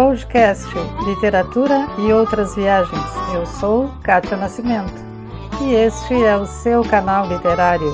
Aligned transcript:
podcast 0.00 0.64
Literatura 1.04 1.86
e 1.98 2.10
Outras 2.10 2.54
Viagens. 2.54 3.04
Eu 3.34 3.44
sou 3.44 3.90
Kátia 4.02 4.34
Nascimento 4.34 4.94
e 5.60 5.74
este 5.74 6.14
é 6.14 6.34
o 6.38 6.46
seu 6.46 6.82
canal 6.82 7.28
literário. 7.28 7.92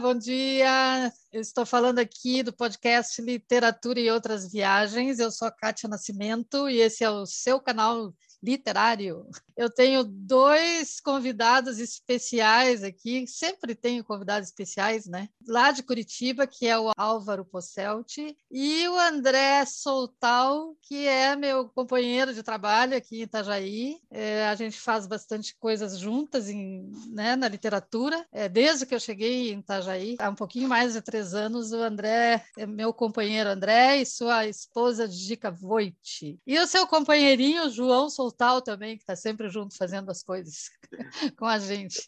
Bom 0.00 0.16
dia, 0.16 1.12
eu 1.32 1.40
estou 1.40 1.66
falando 1.66 1.98
aqui 1.98 2.44
do 2.44 2.52
podcast 2.52 3.20
Literatura 3.20 3.98
e 3.98 4.08
Outras 4.08 4.52
Viagens. 4.52 5.18
Eu 5.18 5.32
sou 5.32 5.48
a 5.48 5.50
Kátia 5.50 5.88
Nascimento 5.88 6.68
e 6.68 6.78
esse 6.78 7.02
é 7.02 7.10
o 7.10 7.26
seu 7.26 7.58
canal 7.58 8.14
literário. 8.40 9.26
Eu 9.56 9.70
tenho 9.70 10.04
dois 10.04 11.00
convidados 11.00 11.78
especiais 11.78 12.84
aqui, 12.84 13.26
sempre 13.26 13.74
tenho 13.74 14.04
convidados 14.04 14.48
especiais, 14.48 15.06
né? 15.06 15.28
Lá 15.48 15.70
de 15.70 15.82
Curitiba, 15.82 16.46
que 16.46 16.66
é 16.66 16.78
o 16.78 16.92
Álvaro 16.96 17.44
Posselti, 17.44 18.36
e 18.50 18.86
o 18.86 18.98
André 18.98 19.64
Soltal, 19.64 20.76
que 20.82 21.06
é 21.06 21.34
meu 21.34 21.68
companheiro 21.70 22.34
de 22.34 22.42
trabalho 22.42 22.96
aqui 22.96 23.20
em 23.20 23.22
Itajaí. 23.22 23.96
É, 24.10 24.46
a 24.46 24.54
gente 24.54 24.78
faz 24.78 25.06
bastante 25.06 25.56
coisas 25.58 25.98
juntas 25.98 26.50
em, 26.50 26.92
né, 27.08 27.34
na 27.34 27.48
literatura. 27.48 28.26
É, 28.30 28.48
desde 28.48 28.84
que 28.84 28.94
eu 28.94 29.00
cheguei 29.00 29.52
em 29.52 29.60
Itajaí, 29.60 30.16
há 30.18 30.28
um 30.28 30.34
pouquinho 30.34 30.68
mais 30.68 30.92
de 30.92 31.00
três 31.00 31.32
anos, 31.32 31.72
o 31.72 31.82
André 31.82 32.44
é 32.58 32.66
meu 32.66 32.92
companheiro 32.92 33.48
André 33.48 34.02
e 34.02 34.06
sua 34.06 34.46
esposa 34.46 35.08
Dica 35.08 35.50
Voit. 35.50 36.38
E 36.46 36.58
o 36.58 36.66
seu 36.66 36.86
companheirinho 36.86 37.70
João 37.70 38.10
Soltal 38.10 38.60
também, 38.60 38.96
que 38.96 39.02
está 39.02 39.16
sempre 39.16 39.45
sempre 39.46 39.50
junto 39.50 39.76
fazendo 39.76 40.10
as 40.10 40.22
coisas 40.22 40.70
com 41.38 41.46
a 41.46 41.58
gente. 41.58 42.02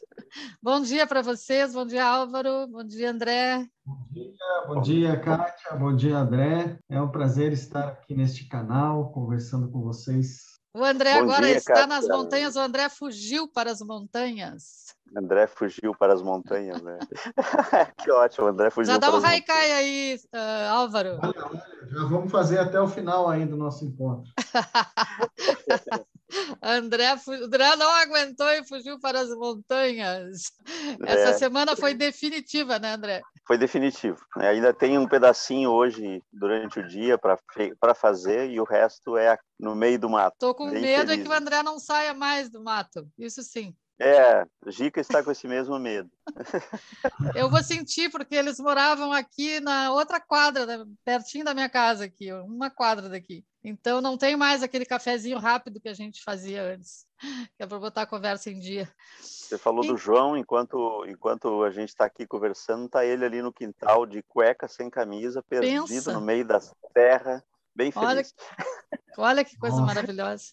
Bom 0.62 0.80
dia 0.80 1.06
para 1.06 1.22
vocês, 1.22 1.72
bom 1.72 1.86
dia 1.86 2.04
Álvaro, 2.04 2.66
bom 2.68 2.84
dia 2.84 3.10
André. 3.10 3.66
Bom 3.84 4.06
dia, 4.10 4.66
bom 4.66 4.80
dia 4.80 5.20
Kátia, 5.20 5.76
bom 5.76 5.94
dia 5.94 6.18
André. 6.18 6.78
É 6.88 7.00
um 7.00 7.10
prazer 7.10 7.52
estar 7.52 7.88
aqui 7.88 8.14
neste 8.14 8.46
canal 8.48 9.10
conversando 9.12 9.70
com 9.70 9.80
vocês. 9.82 10.58
O 10.74 10.84
André 10.84 11.14
bom 11.14 11.24
agora 11.24 11.46
dia, 11.46 11.56
está 11.56 11.74
Kátia. 11.74 11.86
nas 11.86 12.06
montanhas, 12.06 12.56
o 12.56 12.60
André 12.60 12.88
fugiu 12.88 13.48
para 13.48 13.70
as 13.70 13.80
montanhas. 13.80 14.94
André 15.16 15.46
fugiu 15.46 15.94
para 15.94 16.12
as 16.12 16.20
montanhas, 16.20 16.82
né? 16.82 16.98
que 18.04 18.10
ótimo, 18.10 18.48
André 18.48 18.70
fugiu. 18.70 18.92
Já 18.92 18.98
dá 18.98 19.10
um 19.14 19.24
haikai 19.24 19.72
aí, 19.72 20.20
uh, 20.34 20.70
Álvaro. 20.70 21.18
Olha, 21.22 21.46
olha, 21.46 21.62
já 21.88 22.04
vamos 22.04 22.30
fazer 22.30 22.58
até 22.58 22.78
o 22.78 22.86
final 22.86 23.28
aí 23.28 23.46
do 23.46 23.56
nosso 23.56 23.86
encontro. 23.86 24.30
André, 26.62 27.16
André 27.42 27.76
não 27.76 27.90
aguentou 27.90 28.48
e 28.48 28.66
fugiu 28.66 28.98
para 29.00 29.20
as 29.20 29.30
montanhas. 29.30 30.52
Essa 31.04 31.30
é. 31.30 31.32
semana 31.34 31.76
foi 31.76 31.94
definitiva, 31.94 32.78
né, 32.78 32.94
André? 32.94 33.22
Foi 33.46 33.56
definitivo. 33.56 34.18
É, 34.38 34.48
ainda 34.48 34.74
tem 34.74 34.98
um 34.98 35.08
pedacinho 35.08 35.70
hoje 35.70 36.22
durante 36.32 36.80
o 36.80 36.86
dia 36.86 37.18
para 37.18 37.94
fazer 37.94 38.50
e 38.50 38.60
o 38.60 38.64
resto 38.64 39.16
é 39.16 39.38
no 39.58 39.74
meio 39.74 39.98
do 39.98 40.10
mato. 40.10 40.34
Estou 40.34 40.54
com 40.54 40.70
Bem 40.70 40.82
medo 40.82 41.08
feliz. 41.08 41.20
é 41.20 41.22
que 41.22 41.28
o 41.28 41.32
André 41.32 41.62
não 41.62 41.78
saia 41.78 42.12
mais 42.12 42.50
do 42.50 42.62
mato. 42.62 43.08
Isso 43.18 43.42
sim. 43.42 43.74
É, 44.00 44.46
Gica 44.68 45.00
está 45.00 45.24
com 45.24 45.32
esse 45.32 45.48
mesmo 45.48 45.76
medo. 45.78 46.08
Eu 47.34 47.50
vou 47.50 47.62
sentir, 47.64 48.10
porque 48.10 48.36
eles 48.36 48.60
moravam 48.60 49.12
aqui 49.12 49.58
na 49.58 49.92
outra 49.92 50.20
quadra, 50.20 50.64
né, 50.64 50.84
pertinho 51.04 51.44
da 51.44 51.52
minha 51.52 51.68
casa 51.68 52.04
aqui, 52.04 52.32
uma 52.32 52.70
quadra 52.70 53.08
daqui. 53.08 53.44
Então 53.62 54.00
não 54.00 54.16
tem 54.16 54.36
mais 54.36 54.62
aquele 54.62 54.86
cafezinho 54.86 55.38
rápido 55.38 55.80
que 55.80 55.88
a 55.88 55.94
gente 55.94 56.22
fazia 56.22 56.62
antes, 56.62 57.06
que 57.56 57.62
é 57.62 57.66
para 57.66 57.78
botar 57.78 58.02
a 58.02 58.06
conversa 58.06 58.50
em 58.50 58.58
dia. 58.58 58.90
Você 59.20 59.58
falou 59.58 59.84
e... 59.84 59.88
do 59.88 59.96
João, 59.96 60.36
enquanto, 60.36 61.04
enquanto 61.08 61.62
a 61.64 61.70
gente 61.70 61.88
está 61.88 62.04
aqui 62.04 62.26
conversando, 62.26 62.86
está 62.86 63.04
ele 63.04 63.24
ali 63.24 63.42
no 63.42 63.52
quintal 63.52 64.06
de 64.06 64.22
cueca, 64.22 64.68
sem 64.68 64.88
camisa, 64.88 65.42
perdido 65.42 65.86
Pensa. 65.86 66.12
no 66.12 66.20
meio 66.20 66.44
da 66.44 66.60
terra, 66.94 67.42
bem 67.74 67.90
feliz. 67.90 68.06
Olha, 68.06 68.26
olha 69.18 69.44
que 69.44 69.56
coisa 69.56 69.80
maravilhosa. 69.82 70.52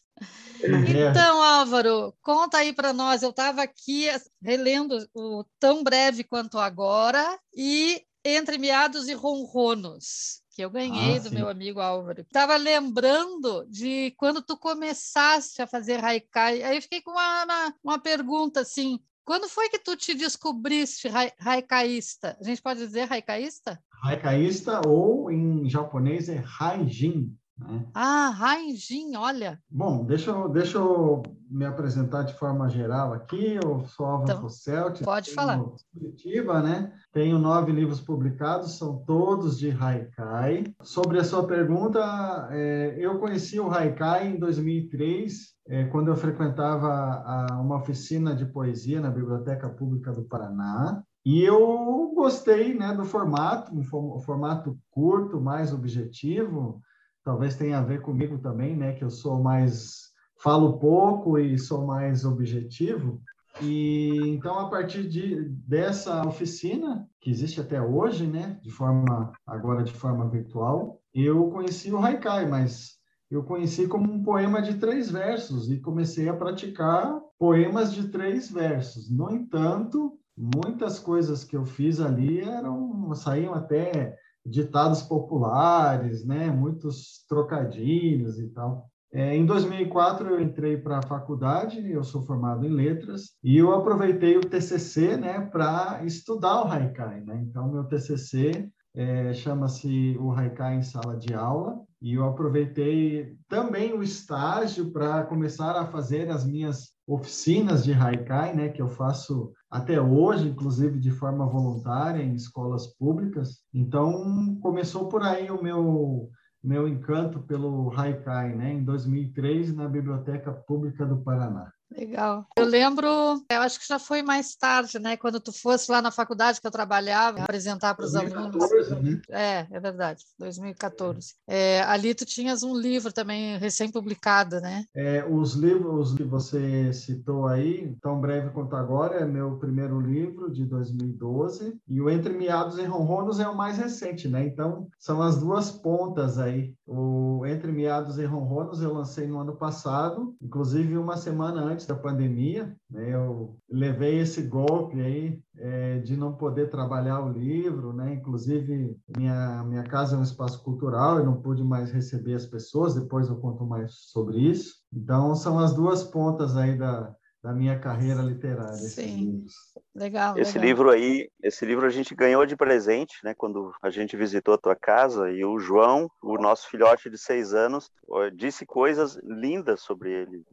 Então, 0.64 1.44
Álvaro, 1.44 2.14
conta 2.22 2.58
aí 2.58 2.74
para 2.74 2.94
nós. 2.94 3.22
Eu 3.22 3.30
estava 3.30 3.62
aqui 3.62 4.08
relendo 4.42 4.98
o 5.14 5.44
Tão 5.60 5.84
Breve 5.84 6.24
Quanto 6.24 6.58
Agora 6.58 7.38
e 7.54 8.04
Entre 8.24 8.58
Miados 8.58 9.08
e 9.08 9.14
Ronronos 9.14 10.45
que 10.56 10.62
eu 10.64 10.70
ganhei 10.70 11.18
ah, 11.18 11.20
do 11.20 11.28
sim. 11.28 11.36
meu 11.36 11.50
amigo 11.50 11.82
Álvaro. 11.82 12.22
Estava 12.22 12.56
lembrando 12.56 13.66
de 13.70 14.12
quando 14.18 14.42
tu 14.42 14.58
começaste 14.58 15.62
a 15.62 15.68
fazer 15.68 16.02
haikai. 16.04 16.64
Aí 16.64 16.78
eu 16.78 16.82
fiquei 16.82 17.02
com 17.02 17.12
uma, 17.12 17.74
uma 17.84 18.00
pergunta 18.00 18.62
assim: 18.62 18.98
quando 19.26 19.50
foi 19.50 19.68
que 19.68 19.78
tu 19.78 19.98
te 19.98 20.16
descobriste 20.16 21.10
haikaísta? 21.40 22.38
A 22.40 22.44
gente 22.44 22.62
pode 22.62 22.80
dizer 22.80 23.12
haikaísta? 23.12 23.84
Haikaísta 24.02 24.80
ou 24.88 25.30
em 25.30 25.70
japonês 25.70 26.30
é 26.30 26.42
haijin. 26.58 27.36
Né? 27.58 27.86
Ah, 27.94 28.30
Rainjin, 28.30 29.16
olha. 29.16 29.60
Bom, 29.70 30.04
deixa 30.04 30.32
eu, 30.32 30.50
deixa 30.50 30.78
eu 30.78 31.24
me 31.50 31.66
apresentar 31.66 32.24
de 32.24 32.34
forma 32.34 32.70
geral 32.70 33.14
aqui. 33.14 33.58
Eu 33.64 33.86
sou 33.86 34.06
Álvaro 34.06 34.32
então, 34.32 34.42
Fosselt. 34.42 35.04
Pode 35.04 35.34
falar. 35.34 35.64
Curitiba, 35.94 36.62
né? 36.62 36.92
Tenho 37.14 37.40
nove 37.40 37.72
livros 37.72 38.02
publicados, 38.02 38.78
são 38.78 38.98
todos 39.06 39.58
de 39.58 39.72
Haikai. 39.72 40.66
Sobre 40.82 41.20
a 41.20 41.24
sua 41.24 41.48
pergunta, 41.48 42.50
é, 42.52 42.96
eu 42.98 43.20
conheci 43.20 43.60
o 43.60 43.72
Haikai 43.72 44.28
em 44.28 44.40
2003, 44.40 45.56
é, 45.68 45.86
quando 45.86 46.10
eu 46.10 46.16
frequentava 46.16 46.90
a, 46.90 47.62
uma 47.62 47.78
oficina 47.78 48.36
de 48.36 48.46
poesia 48.46 49.00
na 49.00 49.10
Biblioteca 49.10 49.70
Pública 49.70 50.12
do 50.12 50.24
Paraná. 50.24 51.02
E 51.26 51.42
eu 51.42 52.12
gostei 52.14 52.76
né, 52.76 52.94
do 52.94 53.04
formato, 53.04 53.74
um 53.74 54.20
formato 54.20 54.78
curto, 54.92 55.42
mais 55.42 55.74
objetivo, 55.74 56.82
talvez 57.26 57.56
tenha 57.56 57.80
a 57.80 57.84
ver 57.84 58.02
comigo 58.02 58.38
também, 58.38 58.78
né? 58.78 58.94
Que 58.94 59.04
eu 59.04 59.10
sou 59.10 59.42
mais 59.42 60.14
falo 60.42 60.78
pouco 60.78 61.40
e 61.40 61.58
sou 61.58 61.86
mais 61.86 62.24
objetivo. 62.24 63.20
E 63.62 64.20
então 64.28 64.60
a 64.60 64.70
partir 64.70 65.08
de 65.08 65.44
dessa 65.68 66.26
oficina 66.28 67.08
que 67.20 67.32
existe 67.32 67.60
até 67.60 67.82
hoje, 67.82 68.28
né, 68.28 68.60
de 68.62 68.70
forma 68.70 69.32
agora 69.48 69.82
de 69.82 69.94
forma 69.94 70.30
virtual, 70.30 71.02
eu 71.14 71.50
conheci 71.50 71.92
o 71.92 71.98
haikai, 71.98 72.48
mas 72.48 72.96
eu 73.32 73.44
conheci 73.44 73.88
como 73.88 74.12
um 74.12 74.22
poema 74.22 74.62
de 74.62 74.76
três 74.76 75.10
versos 75.10 75.72
e 75.72 75.80
comecei 75.80 76.30
a 76.30 76.36
praticar 76.36 77.20
poemas 77.40 77.94
de 77.94 78.10
três 78.10 78.52
versos. 78.52 79.10
No 79.10 79.32
entanto, 79.32 80.20
muitas 80.38 81.00
coisas 81.00 81.44
que 81.44 81.56
eu 81.56 81.66
fiz 81.66 82.00
ali 82.00 82.42
eram 82.42 83.16
saíam 83.16 83.54
até 83.54 84.16
ditados 84.46 85.02
populares, 85.02 86.26
né? 86.26 86.50
Muitos 86.52 87.26
trocadilhos 87.28 88.40
e 88.40 88.48
tal. 88.50 88.90
É, 89.12 89.34
em 89.34 89.46
2004 89.46 90.30
eu 90.30 90.42
entrei 90.42 90.76
para 90.76 90.98
a 91.00 91.08
faculdade, 91.08 91.90
eu 91.90 92.04
sou 92.04 92.22
formado 92.26 92.66
em 92.66 92.70
letras 92.70 93.32
e 93.42 93.58
eu 93.58 93.74
aproveitei 93.74 94.38
o 94.38 94.42
TCC, 94.42 95.16
né, 95.16 95.40
para 95.40 96.02
estudar 96.04 96.66
o 96.66 96.68
Haikai, 96.68 97.22
né? 97.22 97.42
Então 97.48 97.72
meu 97.72 97.86
TCC 97.86 98.70
é, 98.94 99.34
chama-se 99.34 100.18
o 100.20 100.32
Haikai 100.32 100.76
em 100.76 100.82
sala 100.82 101.16
de 101.16 101.34
aula 101.34 101.80
e 102.02 102.14
eu 102.16 102.26
aproveitei 102.26 103.38
também 103.48 103.94
o 103.94 104.04
estágio 104.04 104.92
para 104.92 105.24
começar 105.24 105.80
a 105.80 105.88
fazer 105.88 106.30
as 106.30 106.46
minhas 106.46 106.95
oficinas 107.08 107.84
de 107.84 107.94
Haikai, 107.94 108.56
né, 108.56 108.70
que 108.70 108.82
eu 108.82 108.88
faço 108.88 109.54
até 109.70 110.02
hoje, 110.02 110.50
inclusive 110.50 111.00
de 111.00 111.12
forma 111.12 111.46
voluntária 111.46 112.24
em 112.24 112.34
escolas 112.34 112.88
públicas. 112.98 113.60
Então, 113.74 114.58
começou 114.62 115.08
por 115.08 115.22
aí 115.24 115.52
o 115.52 115.62
meu 115.62 116.30
meu 116.64 116.88
encanto 116.88 117.42
pelo 117.42 117.94
Haikai, 117.96 118.56
né, 118.56 118.74
em 118.74 118.84
2003 118.84 119.76
na 119.76 119.88
Biblioteca 119.88 120.52
Pública 120.52 121.06
do 121.06 121.22
Paraná. 121.22 121.72
Legal. 121.92 122.46
Eu 122.58 122.66
lembro, 122.66 123.08
eu 123.08 123.62
acho 123.62 123.80
que 123.80 123.88
já 123.88 124.00
foi 124.00 124.22
mais 124.22 124.56
tarde, 124.56 125.00
né? 125.00 125.16
Quando 125.16 125.40
tu 125.40 125.52
fosse 125.54 125.92
lá 125.92 126.02
na 126.02 126.12
faculdade 126.12 126.60
que 126.60 126.68
eu 126.68 126.72
trabalhava, 126.72 127.44
apresentar 127.44 127.96
para 127.96 128.06
os 128.06 128.16
alunos. 128.16 128.70
Né? 129.02 129.22
É, 129.30 129.68
é 129.72 129.80
verdade, 129.80 130.24
2014. 130.38 131.36
É, 131.48 131.82
ali 131.84 132.14
tu 132.14 132.26
tinhas 132.26 132.64
um 132.64 132.76
livro 132.76 133.14
também 133.14 133.58
recém-publicado, 133.58 134.60
né? 134.60 134.86
É, 134.96 135.26
os 135.26 135.54
livros 135.54 136.14
que 136.14 136.24
você 136.24 136.92
citou 136.92 137.48
aí, 137.48 137.96
Tão 138.02 138.20
Breve 138.20 138.50
Quanto 138.50 138.76
Agora, 138.76 139.16
é 139.16 139.26
meu 139.26 139.58
primeiro 139.58 140.00
livro 140.00 140.52
de 140.52 140.66
2012, 140.66 141.78
e 141.88 142.02
o 142.02 142.10
Entre 142.10 142.34
Miados 142.34 142.78
e 142.78 142.84
Ronronos 142.84 143.40
é 143.40 143.48
o 143.48 143.56
mais 143.56 143.78
recente, 143.78 144.28
né? 144.28 144.46
Então, 144.46 144.88
são 145.00 145.22
as 145.22 145.38
duas 145.38 145.72
pontas 145.72 146.38
aí. 146.38 146.74
O 146.88 147.44
Entre 147.48 147.72
Miados 147.72 148.20
e 148.20 148.26
Ronronos 148.26 148.82
eu 148.82 148.94
lancei 148.94 149.26
no 149.26 149.40
ano 149.40 149.56
passado, 149.56 150.36
inclusive 150.40 150.96
uma 150.98 151.18
semana 151.18 151.62
antes 151.62 151.88
da 151.88 151.96
pandemia, 151.96 152.76
né, 152.90 153.16
eu 153.16 153.58
levei 153.68 154.20
esse 154.20 154.44
golpe 154.44 155.02
aí 155.02 155.42
é, 155.58 156.00
de 156.00 156.16
não 156.16 156.34
poder 156.34 156.70
trabalhar 156.70 157.26
o 157.26 157.32
livro, 157.32 157.92
né? 157.92 158.14
Inclusive 158.14 158.96
minha 159.18 159.64
minha 159.64 159.84
casa 159.84 160.16
é 160.16 160.20
um 160.20 160.24
espaço 160.24 160.64
cultural, 160.64 161.18
eu 161.18 161.26
não 161.26 161.42
pude 161.42 161.64
mais 161.64 161.92
receber 161.92 162.36
as 162.36 162.46
pessoas. 162.46 162.94
Depois 162.94 163.30
eu 163.30 163.38
conto 163.38 163.66
mais 163.66 163.94
sobre 164.12 164.38
isso. 164.38 164.76
Então 164.94 165.36
são 165.36 165.58
as 165.58 165.74
duas 165.74 166.04
pontas 166.04 166.56
aí 166.56 166.78
da 166.78 167.16
da 167.46 167.54
minha 167.54 167.80
carreira 167.80 168.24
literária. 168.24 168.76
Sim, 168.76 169.46
legal. 169.94 170.36
Esse 170.36 170.58
legal. 170.58 170.68
livro 170.68 170.90
aí, 170.90 171.30
esse 171.44 171.64
livro 171.64 171.86
a 171.86 171.92
gente 171.92 172.16
ganhou 172.16 172.44
de 172.44 172.56
presente, 172.56 173.18
né? 173.24 173.36
Quando 173.38 173.72
a 173.84 173.92
gente 173.92 174.18
visitou 174.18 174.56
a 174.56 174.58
tua 174.58 174.76
casa 174.76 175.30
e 175.30 175.46
o 175.46 175.60
João, 175.60 176.10
o 176.24 176.40
nosso 176.40 176.68
filhote 176.68 177.08
de 177.08 177.20
seis 177.20 177.54
anos, 177.54 177.92
disse 178.34 178.66
coisas 178.66 179.20
lindas 179.24 179.82
sobre 179.82 180.12
ele. 180.12 180.44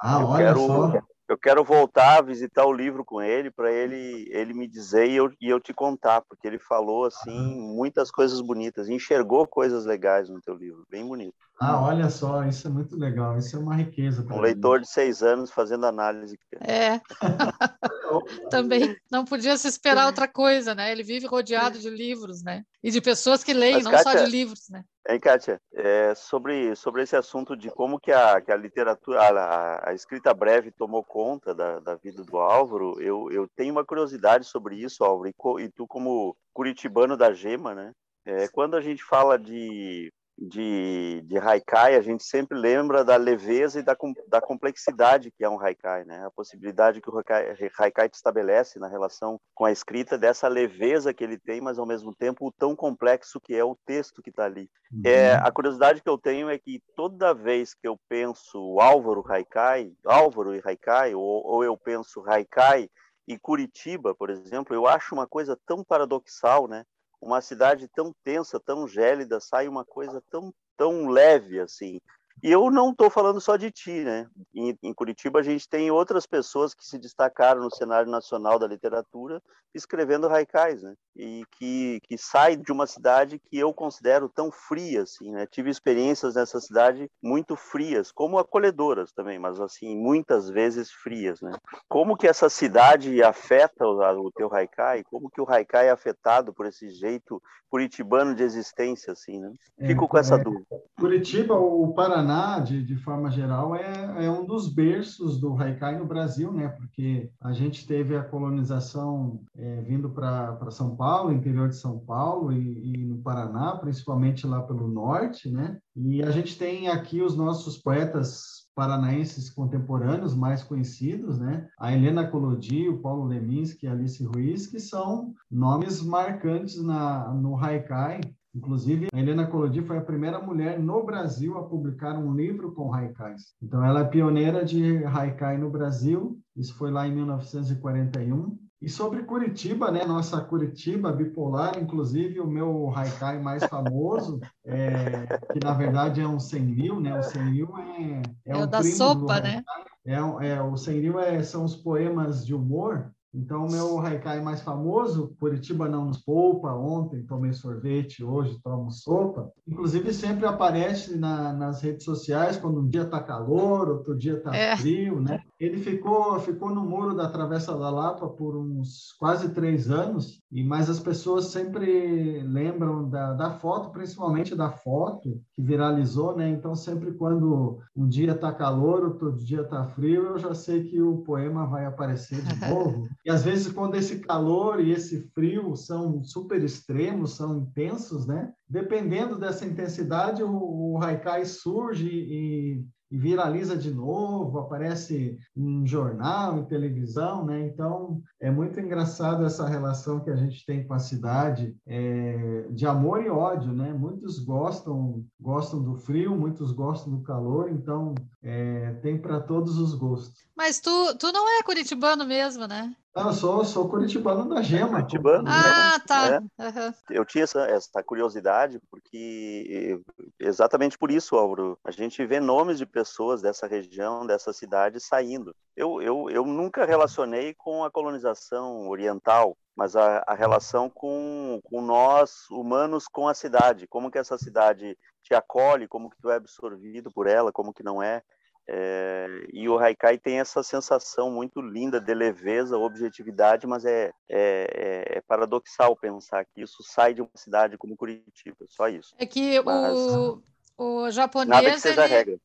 Ah, 0.00 0.20
eu 0.22 0.26
olha 0.26 0.46
quero, 0.46 0.60
só 0.60 1.02
eu 1.28 1.38
quero 1.38 1.64
voltar 1.64 2.18
a 2.18 2.22
visitar 2.22 2.66
o 2.66 2.72
livro 2.72 3.04
com 3.04 3.20
ele 3.20 3.50
para 3.50 3.72
ele 3.72 4.26
ele 4.30 4.52
me 4.52 4.66
dizer 4.66 5.08
e 5.08 5.16
eu, 5.16 5.30
e 5.40 5.48
eu 5.48 5.60
te 5.60 5.72
contar, 5.72 6.22
porque 6.22 6.46
ele 6.46 6.58
falou 6.58 7.04
assim 7.04 7.60
muitas 7.74 8.10
coisas 8.10 8.40
bonitas, 8.40 8.88
enxergou 8.88 9.46
coisas 9.46 9.84
legais 9.86 10.28
no 10.28 10.40
teu 10.40 10.54
livro, 10.54 10.84
bem 10.90 11.06
bonito. 11.06 11.34
Ah, 11.60 11.80
olha 11.80 12.10
só, 12.10 12.44
isso 12.44 12.66
é 12.66 12.70
muito 12.70 12.96
legal, 12.96 13.38
isso 13.38 13.56
é 13.56 13.58
uma 13.58 13.76
riqueza. 13.76 14.26
Um 14.30 14.40
leitor 14.40 14.80
de 14.80 14.88
seis 14.88 15.22
anos 15.22 15.50
fazendo 15.50 15.86
análise. 15.86 16.36
É. 16.60 17.00
Também 18.50 18.96
não 19.10 19.24
podia 19.24 19.56
se 19.56 19.68
esperar 19.68 20.06
outra 20.06 20.26
coisa, 20.26 20.74
né? 20.74 20.90
Ele 20.90 21.02
vive 21.02 21.26
rodeado 21.26 21.78
de 21.78 21.88
livros, 21.88 22.42
né? 22.42 22.64
E 22.82 22.90
de 22.90 23.00
pessoas 23.00 23.44
que 23.44 23.52
leem, 23.52 23.74
Mas, 23.74 23.84
não 23.84 23.92
Kátia, 23.92 24.12
só 24.12 24.24
de 24.24 24.30
livros, 24.30 24.68
né? 24.70 24.84
Hein, 25.08 25.20
Kátia, 25.20 25.60
é, 25.72 26.14
sobre, 26.14 26.74
sobre 26.74 27.02
esse 27.02 27.14
assunto 27.14 27.56
de 27.56 27.70
como 27.70 28.00
que 28.00 28.10
a, 28.10 28.40
que 28.40 28.50
a 28.50 28.56
literatura, 28.56 29.20
a, 29.20 29.90
a 29.90 29.94
escrita 29.94 30.34
breve 30.34 30.72
tomou 30.72 31.04
conta 31.04 31.54
da, 31.54 31.78
da 31.80 31.94
vida 31.94 32.24
do 32.24 32.38
Álvaro, 32.38 33.00
eu, 33.00 33.30
eu 33.30 33.48
tenho 33.54 33.72
uma 33.72 33.84
curiosidade 33.84 34.44
sobre 34.46 34.76
isso, 34.76 35.04
Álvaro, 35.04 35.28
e, 35.28 35.62
e 35.64 35.68
tu 35.68 35.86
como 35.86 36.36
curitibano 36.52 37.16
da 37.16 37.32
Gema, 37.32 37.74
né? 37.74 37.92
É, 38.24 38.48
quando 38.48 38.76
a 38.76 38.80
gente 38.80 39.02
fala 39.02 39.38
de 39.38 40.12
de, 40.38 41.22
de 41.26 41.38
haikai, 41.38 41.94
a 41.94 42.00
gente 42.00 42.24
sempre 42.24 42.58
lembra 42.58 43.04
da 43.04 43.16
leveza 43.16 43.78
e 43.78 43.82
da, 43.82 43.96
da 44.28 44.40
complexidade 44.40 45.30
que 45.30 45.44
é 45.44 45.48
um 45.48 45.60
haikai, 45.60 46.04
né? 46.04 46.24
A 46.24 46.30
possibilidade 46.30 47.00
que 47.00 47.10
o 47.10 47.16
haikai, 47.16 47.56
haikai 47.78 48.08
te 48.08 48.14
estabelece 48.14 48.78
na 48.78 48.88
relação 48.88 49.40
com 49.54 49.64
a 49.64 49.72
escrita, 49.72 50.18
dessa 50.18 50.48
leveza 50.48 51.12
que 51.12 51.22
ele 51.22 51.38
tem, 51.38 51.60
mas 51.60 51.78
ao 51.78 51.86
mesmo 51.86 52.14
tempo 52.14 52.46
o 52.46 52.52
tão 52.52 52.74
complexo 52.74 53.40
que 53.40 53.54
é 53.54 53.64
o 53.64 53.76
texto 53.86 54.22
que 54.22 54.30
está 54.30 54.44
ali. 54.44 54.68
Uhum. 54.92 55.02
É, 55.04 55.34
a 55.34 55.50
curiosidade 55.50 56.02
que 56.02 56.08
eu 56.08 56.18
tenho 56.18 56.48
é 56.48 56.58
que 56.58 56.82
toda 56.96 57.34
vez 57.34 57.74
que 57.74 57.86
eu 57.86 57.96
penso 58.08 58.80
Álvaro 58.80 59.24
Haikai, 59.26 59.92
Álvaro 60.04 60.54
e 60.54 60.62
Haikai, 60.64 61.14
ou, 61.14 61.46
ou 61.46 61.64
eu 61.64 61.76
penso 61.76 62.22
Haikai 62.26 62.88
e 63.28 63.38
Curitiba, 63.38 64.14
por 64.14 64.30
exemplo, 64.30 64.74
eu 64.74 64.86
acho 64.86 65.14
uma 65.14 65.26
coisa 65.26 65.58
tão 65.66 65.84
paradoxal, 65.84 66.66
né? 66.66 66.84
Uma 67.22 67.40
cidade 67.40 67.88
tão 67.88 68.12
tensa, 68.24 68.58
tão 68.58 68.86
gélida, 68.88 69.38
sai 69.40 69.68
uma 69.68 69.84
coisa 69.84 70.20
tão, 70.28 70.52
tão 70.76 71.08
leve 71.08 71.60
assim. 71.60 72.00
E 72.42 72.50
eu 72.50 72.70
não 72.70 72.90
estou 72.90 73.10
falando 73.10 73.40
só 73.40 73.56
de 73.56 73.70
ti, 73.70 74.04
né? 74.04 74.26
Em, 74.54 74.76
em, 74.82 74.94
Curitiba 74.94 75.40
a 75.40 75.42
gente 75.42 75.68
tem 75.68 75.90
outras 75.90 76.26
pessoas 76.26 76.74
que 76.74 76.84
se 76.84 76.98
destacaram 76.98 77.62
no 77.62 77.74
cenário 77.74 78.10
nacional 78.10 78.58
da 78.58 78.66
literatura 78.66 79.42
escrevendo 79.74 80.28
haikais, 80.28 80.82
né? 80.82 80.94
E 81.16 81.44
que, 81.58 82.00
que 82.02 82.18
sai 82.18 82.56
de 82.56 82.70
uma 82.70 82.86
cidade 82.86 83.38
que 83.38 83.58
eu 83.58 83.72
considero 83.72 84.28
tão 84.28 84.50
fria, 84.50 85.02
assim, 85.02 85.32
né? 85.32 85.46
Tive 85.46 85.70
experiências 85.70 86.34
nessa 86.34 86.60
cidade 86.60 87.10
muito 87.22 87.56
frias, 87.56 88.12
como 88.12 88.38
acolhedoras 88.38 89.12
também, 89.12 89.38
mas 89.38 89.60
assim, 89.60 89.96
muitas 89.96 90.50
vezes 90.50 90.90
frias, 90.90 91.40
né? 91.40 91.52
Como 91.88 92.16
que 92.16 92.26
essa 92.26 92.48
cidade 92.48 93.22
afeta 93.22 93.86
o, 93.86 94.26
o 94.26 94.32
teu 94.32 94.52
haikai? 94.52 95.02
Como 95.04 95.30
que 95.30 95.40
o 95.40 95.50
haikai 95.50 95.88
é 95.88 95.90
afetado 95.90 96.52
por 96.52 96.66
esse 96.66 96.90
jeito 96.90 97.42
curitibano 97.70 98.34
de 98.34 98.42
existência, 98.42 99.14
assim, 99.14 99.40
né? 99.40 99.50
É, 99.78 99.86
Fico 99.86 100.04
é, 100.04 100.08
com 100.08 100.18
essa 100.18 100.34
é, 100.34 100.38
dúvida. 100.44 100.66
Curitiba, 101.00 101.54
o 101.54 101.94
Paraná, 101.94 102.21
de, 102.64 102.84
de 102.84 102.96
forma 102.96 103.30
geral, 103.30 103.74
é, 103.74 104.26
é 104.26 104.30
um 104.30 104.44
dos 104.44 104.72
berços 104.72 105.40
do 105.40 105.56
haikai 105.56 105.98
no 105.98 106.06
Brasil, 106.06 106.52
né? 106.52 106.68
Porque 106.68 107.30
a 107.40 107.52
gente 107.52 107.86
teve 107.86 108.16
a 108.16 108.22
colonização 108.22 109.40
é, 109.56 109.82
vindo 109.82 110.10
para 110.10 110.70
São 110.70 110.96
Paulo, 110.96 111.32
interior 111.32 111.68
de 111.68 111.76
São 111.76 111.98
Paulo 111.98 112.52
e, 112.52 112.94
e, 112.94 113.04
no 113.04 113.18
Paraná, 113.18 113.76
principalmente 113.76 114.46
lá 114.46 114.62
pelo 114.62 114.88
norte, 114.88 115.50
né? 115.50 115.78
E 115.96 116.22
a 116.22 116.30
gente 116.30 116.58
tem 116.58 116.88
aqui 116.88 117.20
os 117.20 117.36
nossos 117.36 117.76
poetas 117.76 118.62
paranaenses 118.74 119.50
contemporâneos 119.50 120.34
mais 120.34 120.62
conhecidos, 120.62 121.38
né? 121.38 121.68
A 121.78 121.92
Helena 121.92 122.26
Colodi, 122.26 122.88
o 122.88 122.98
Paulo 122.98 123.24
Leminski 123.24 123.86
a 123.86 123.92
Alice 123.92 124.24
Ruiz, 124.24 124.66
que 124.66 124.80
são 124.80 125.34
nomes 125.50 126.02
marcantes 126.02 126.82
na, 126.82 127.32
no 127.34 127.56
Haikai. 127.56 128.20
Inclusive, 128.54 129.08
a 129.12 129.18
Helena 129.18 129.46
Colodi 129.46 129.80
foi 129.82 129.96
a 129.96 130.02
primeira 130.02 130.40
mulher 130.40 130.78
no 130.78 131.02
Brasil 131.04 131.56
a 131.56 131.62
publicar 131.62 132.18
um 132.18 132.34
livro 132.34 132.72
com 132.72 132.92
haikais. 132.92 133.54
Então, 133.62 133.84
ela 133.84 134.00
é 134.00 134.04
pioneira 134.04 134.64
de 134.64 135.04
haikai 135.04 135.56
no 135.56 135.70
Brasil. 135.70 136.38
Isso 136.54 136.74
foi 136.76 136.90
lá 136.90 137.08
em 137.08 137.14
1941. 137.14 138.58
E 138.82 138.88
sobre 138.88 139.22
Curitiba, 139.22 139.92
né? 139.92 140.04
Nossa 140.04 140.40
Curitiba 140.40 141.12
bipolar, 141.12 141.78
inclusive 141.78 142.40
o 142.40 142.46
meu 142.48 142.92
haikai 142.94 143.40
mais 143.40 143.62
famoso, 143.62 144.40
é, 144.66 145.38
que 145.52 145.64
na 145.64 145.72
verdade 145.72 146.20
é 146.20 146.26
um 146.26 146.40
100 146.40 146.60
mil, 146.62 147.00
né? 147.00 147.16
O 147.16 147.22
100 147.22 147.44
mil 147.44 147.78
é, 147.78 148.02
é, 148.02 148.22
é 148.46 148.56
um 148.56 148.62
o 148.62 148.66
da 148.66 148.82
sopa, 148.82 149.40
né? 149.40 149.62
É, 150.04 150.14
é, 150.14 150.60
o 150.60 150.76
100 150.76 151.00
mil 151.00 151.20
é, 151.20 151.40
são 151.44 151.64
os 151.64 151.76
poemas 151.76 152.44
de 152.44 152.52
humor 152.52 153.12
então, 153.34 153.64
o 153.64 153.70
meu 153.70 153.98
haikai 153.98 154.42
mais 154.42 154.60
famoso, 154.60 155.34
Curitiba 155.40 155.88
não 155.88 156.04
nos 156.04 156.18
poupa, 156.18 156.74
ontem 156.74 157.22
tomei 157.22 157.54
sorvete, 157.54 158.22
hoje 158.22 158.60
tomo 158.62 158.90
sopa, 158.90 159.50
inclusive 159.66 160.12
sempre 160.12 160.44
aparece 160.44 161.16
na, 161.16 161.50
nas 161.50 161.80
redes 161.80 162.04
sociais 162.04 162.58
quando 162.58 162.80
um 162.80 162.86
dia 162.86 163.02
está 163.02 163.22
calor, 163.22 163.88
outro 163.88 164.14
dia 164.16 164.34
está 164.34 164.54
é. 164.54 164.76
frio, 164.76 165.18
né? 165.18 165.42
Ele 165.62 165.78
ficou, 165.78 166.40
ficou 166.40 166.74
no 166.74 166.84
muro 166.84 167.14
da 167.14 167.28
Travessa 167.28 167.78
da 167.78 167.88
Lapa 167.88 168.28
por 168.28 168.56
uns 168.56 169.12
quase 169.16 169.50
três 169.50 169.88
anos, 169.88 170.42
e 170.50 170.64
mas 170.64 170.90
as 170.90 170.98
pessoas 170.98 171.52
sempre 171.52 172.42
lembram 172.42 173.08
da, 173.08 173.32
da 173.32 173.52
foto, 173.52 173.90
principalmente 173.90 174.56
da 174.56 174.72
foto 174.72 175.40
que 175.54 175.62
viralizou, 175.62 176.36
né? 176.36 176.50
Então, 176.50 176.74
sempre 176.74 177.12
quando 177.12 177.78
um 177.94 178.08
dia 178.08 178.32
está 178.32 178.52
calor, 178.52 179.04
outro 179.04 179.30
dia 179.36 179.60
está 179.60 179.84
frio, 179.84 180.24
eu 180.24 180.38
já 180.40 180.52
sei 180.52 180.82
que 180.82 181.00
o 181.00 181.18
poema 181.18 181.64
vai 181.64 181.86
aparecer 181.86 182.42
de 182.42 182.58
novo. 182.68 183.06
E 183.24 183.30
às 183.30 183.44
vezes, 183.44 183.72
quando 183.72 183.94
esse 183.94 184.18
calor 184.18 184.80
e 184.80 184.90
esse 184.90 185.28
frio 185.28 185.76
são 185.76 186.24
super 186.24 186.60
extremos, 186.64 187.36
são 187.36 187.58
intensos, 187.58 188.26
né? 188.26 188.52
Dependendo 188.68 189.38
dessa 189.38 189.64
intensidade, 189.64 190.42
o, 190.42 190.50
o 190.50 190.98
haikai 191.00 191.44
surge 191.44 192.08
e 192.08 192.84
e 193.12 193.18
viraliza 193.18 193.76
de 193.76 193.92
novo, 193.92 194.58
aparece 194.58 195.38
em 195.54 195.86
jornal, 195.86 196.58
em 196.58 196.64
televisão, 196.64 197.44
né? 197.44 197.66
Então 197.66 198.22
é 198.40 198.50
muito 198.50 198.80
engraçado 198.80 199.44
essa 199.44 199.68
relação 199.68 200.20
que 200.20 200.30
a 200.30 200.36
gente 200.36 200.64
tem 200.64 200.86
com 200.86 200.94
a 200.94 200.98
cidade 200.98 201.76
é, 201.86 202.66
de 202.70 202.86
amor 202.86 203.22
e 203.22 203.28
ódio, 203.28 203.70
né? 203.70 203.92
Muitos 203.92 204.38
gostam 204.38 205.22
gostam 205.38 205.82
do 205.82 205.94
frio, 205.94 206.34
muitos 206.34 206.72
gostam 206.72 207.12
do 207.12 207.22
calor, 207.22 207.70
então 207.70 208.14
é, 208.42 208.94
tem 209.02 209.18
para 209.18 209.40
todos 209.40 209.76
os 209.76 209.94
gostos. 209.94 210.46
Mas 210.56 210.80
tu, 210.80 211.14
tu 211.18 211.30
não 211.32 211.46
é 211.58 211.62
curitibano 211.62 212.24
mesmo, 212.24 212.66
né? 212.66 212.96
Não, 213.14 213.26
eu 213.26 213.32
sou, 213.34 213.64
sou 213.64 213.88
curitibano 213.90 214.48
da 214.48 214.62
Gema. 214.62 214.88
Curitibano, 214.88 215.44
ah, 215.46 215.98
né? 215.98 216.04
tá. 216.06 216.28
É. 216.28 216.38
Uhum. 216.38 216.94
Eu 217.10 217.24
tinha 217.26 217.44
essa, 217.44 217.60
essa 217.66 218.02
curiosidade 218.02 218.80
porque 218.90 220.00
exatamente 220.40 220.96
por 220.96 221.10
isso, 221.10 221.36
Álvaro, 221.36 221.78
a 221.84 221.90
gente 221.90 222.24
vê 222.24 222.40
nomes 222.40 222.78
de 222.78 222.86
pessoas 222.86 223.42
dessa 223.42 223.66
região, 223.66 224.26
dessa 224.26 224.52
cidade 224.52 224.98
saindo. 224.98 225.54
Eu, 225.76 226.00
eu, 226.00 226.30
eu 226.30 226.46
nunca 226.46 226.86
relacionei 226.86 227.52
com 227.52 227.84
a 227.84 227.90
colonização 227.90 228.88
oriental, 228.88 229.58
mas 229.76 229.94
a, 229.94 230.24
a 230.26 230.34
relação 230.34 230.88
com, 230.88 231.60
com 231.64 231.82
nós, 231.82 232.48
humanos, 232.50 233.06
com 233.08 233.28
a 233.28 233.34
cidade. 233.34 233.86
Como 233.86 234.10
que 234.10 234.18
essa 234.18 234.38
cidade 234.38 234.96
te 235.22 235.34
acolhe, 235.34 235.86
como 235.86 236.08
que 236.08 236.16
tu 236.20 236.30
é 236.30 236.36
absorvido 236.36 237.10
por 237.12 237.26
ela, 237.26 237.52
como 237.52 237.74
que 237.74 237.82
não 237.82 238.02
é. 238.02 238.22
É, 238.68 239.26
e 239.52 239.68
o 239.68 239.76
Haikai 239.78 240.18
tem 240.18 240.38
essa 240.38 240.62
sensação 240.62 241.30
muito 241.30 241.60
linda 241.60 242.00
de 242.00 242.14
leveza, 242.14 242.78
objetividade, 242.78 243.66
mas 243.66 243.84
é, 243.84 244.12
é, 244.28 245.16
é, 245.16 245.20
paradoxal 245.26 245.96
pensar 245.96 246.44
que 246.44 246.62
isso 246.62 246.82
sai 246.82 247.12
de 247.12 247.22
uma 247.22 247.30
cidade 247.34 247.76
como 247.76 247.96
Curitiba, 247.96 248.64
só 248.68 248.88
isso. 248.88 249.14
É 249.18 249.26
que 249.26 249.60
mas, 249.62 249.92
o, 249.92 250.42
o 250.78 251.10
japonês. 251.10 251.48
Nada 251.48 251.72
que 251.72 251.80
seja 251.80 252.04
ele, 252.04 252.14
regra. 252.14 252.38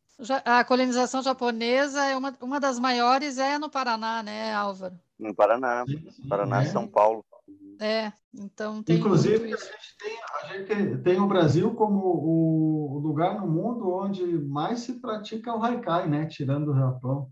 A 0.44 0.64
colonização 0.64 1.22
japonesa 1.22 2.04
é 2.04 2.18
uma, 2.18 2.36
uma 2.42 2.60
das 2.60 2.80
maiores, 2.80 3.38
é 3.38 3.60
no 3.60 3.70
Paraná, 3.70 4.24
né, 4.24 4.52
Álvaro? 4.54 5.00
No 5.20 5.36
Paraná, 5.36 5.86
Paraná, 6.28 6.66
São 6.66 6.86
é. 6.86 6.88
Paulo. 6.88 7.24
É, 7.80 8.12
então 8.34 8.82
tem 8.82 8.98
Inclusive, 8.98 9.54
a 9.54 9.58
gente, 9.58 9.98
tem, 10.00 10.18
a 10.44 10.48
gente 10.48 10.98
tem 11.04 11.20
o 11.20 11.28
Brasil 11.28 11.74
como 11.76 12.00
o 12.00 13.00
lugar 13.00 13.40
no 13.40 13.48
mundo 13.48 13.92
onde 13.94 14.26
mais 14.26 14.80
se 14.80 14.94
pratica 14.94 15.56
o 15.56 15.64
haikai, 15.64 16.10
né? 16.10 16.26
Tirando 16.26 16.72
o 16.72 16.76
Japão. 16.76 17.30